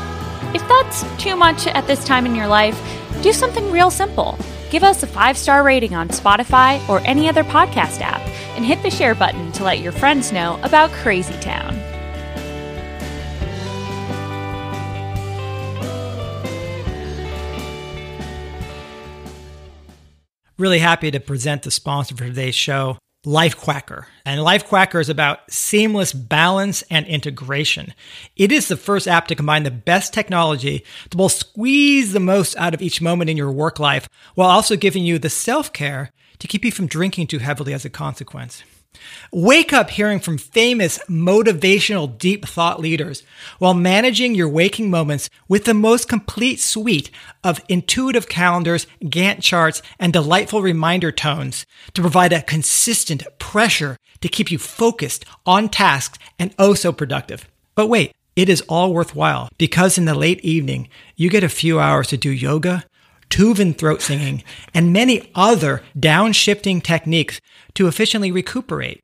[0.53, 2.77] If that's too much at this time in your life,
[3.21, 4.38] do something real simple.
[4.69, 8.21] Give us a five star rating on Spotify or any other podcast app
[8.57, 11.92] and hit the share button to let your friends know about Crazy Town.
[20.64, 24.05] Really happy to present the sponsor for today's show, Life Quacker.
[24.26, 27.93] And Life Quacker is about seamless balance and integration.
[28.38, 32.55] It is the first app to combine the best technology to both squeeze the most
[32.55, 36.11] out of each moment in your work life while also giving you the self care
[36.39, 38.64] to keep you from drinking too heavily as a consequence.
[39.31, 43.23] Wake up hearing from famous motivational deep thought leaders
[43.59, 47.09] while managing your waking moments with the most complete suite
[47.43, 54.29] of intuitive calendars, Gantt charts, and delightful reminder tones to provide a consistent pressure to
[54.29, 57.47] keep you focused, on tasks and oh so productive.
[57.75, 61.79] But wait, it is all worthwhile because in the late evening, you get a few
[61.79, 62.83] hours to do yoga,
[63.34, 64.43] Tuvan throat singing,
[64.75, 67.41] and many other downshifting techniques
[67.73, 69.03] to efficiently recuperate.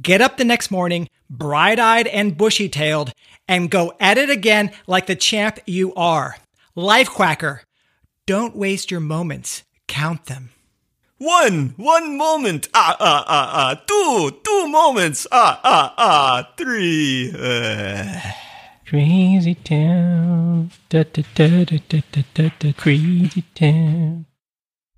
[0.00, 3.12] Get up the next morning, bright eyed and bushy tailed,
[3.46, 6.38] and go at it again like the champ you are.
[6.74, 7.60] Life Quacker.
[8.24, 10.48] Don't waste your moments, count them.
[11.18, 12.66] One, one moment.
[12.72, 13.82] Ah, ah, ah, ah.
[13.86, 15.26] Two, two moments.
[15.30, 16.52] Ah, ah, ah.
[16.56, 17.30] Three.
[17.38, 18.20] Uh.
[18.90, 24.26] Crazy town, da da da da da da da, da crazy town.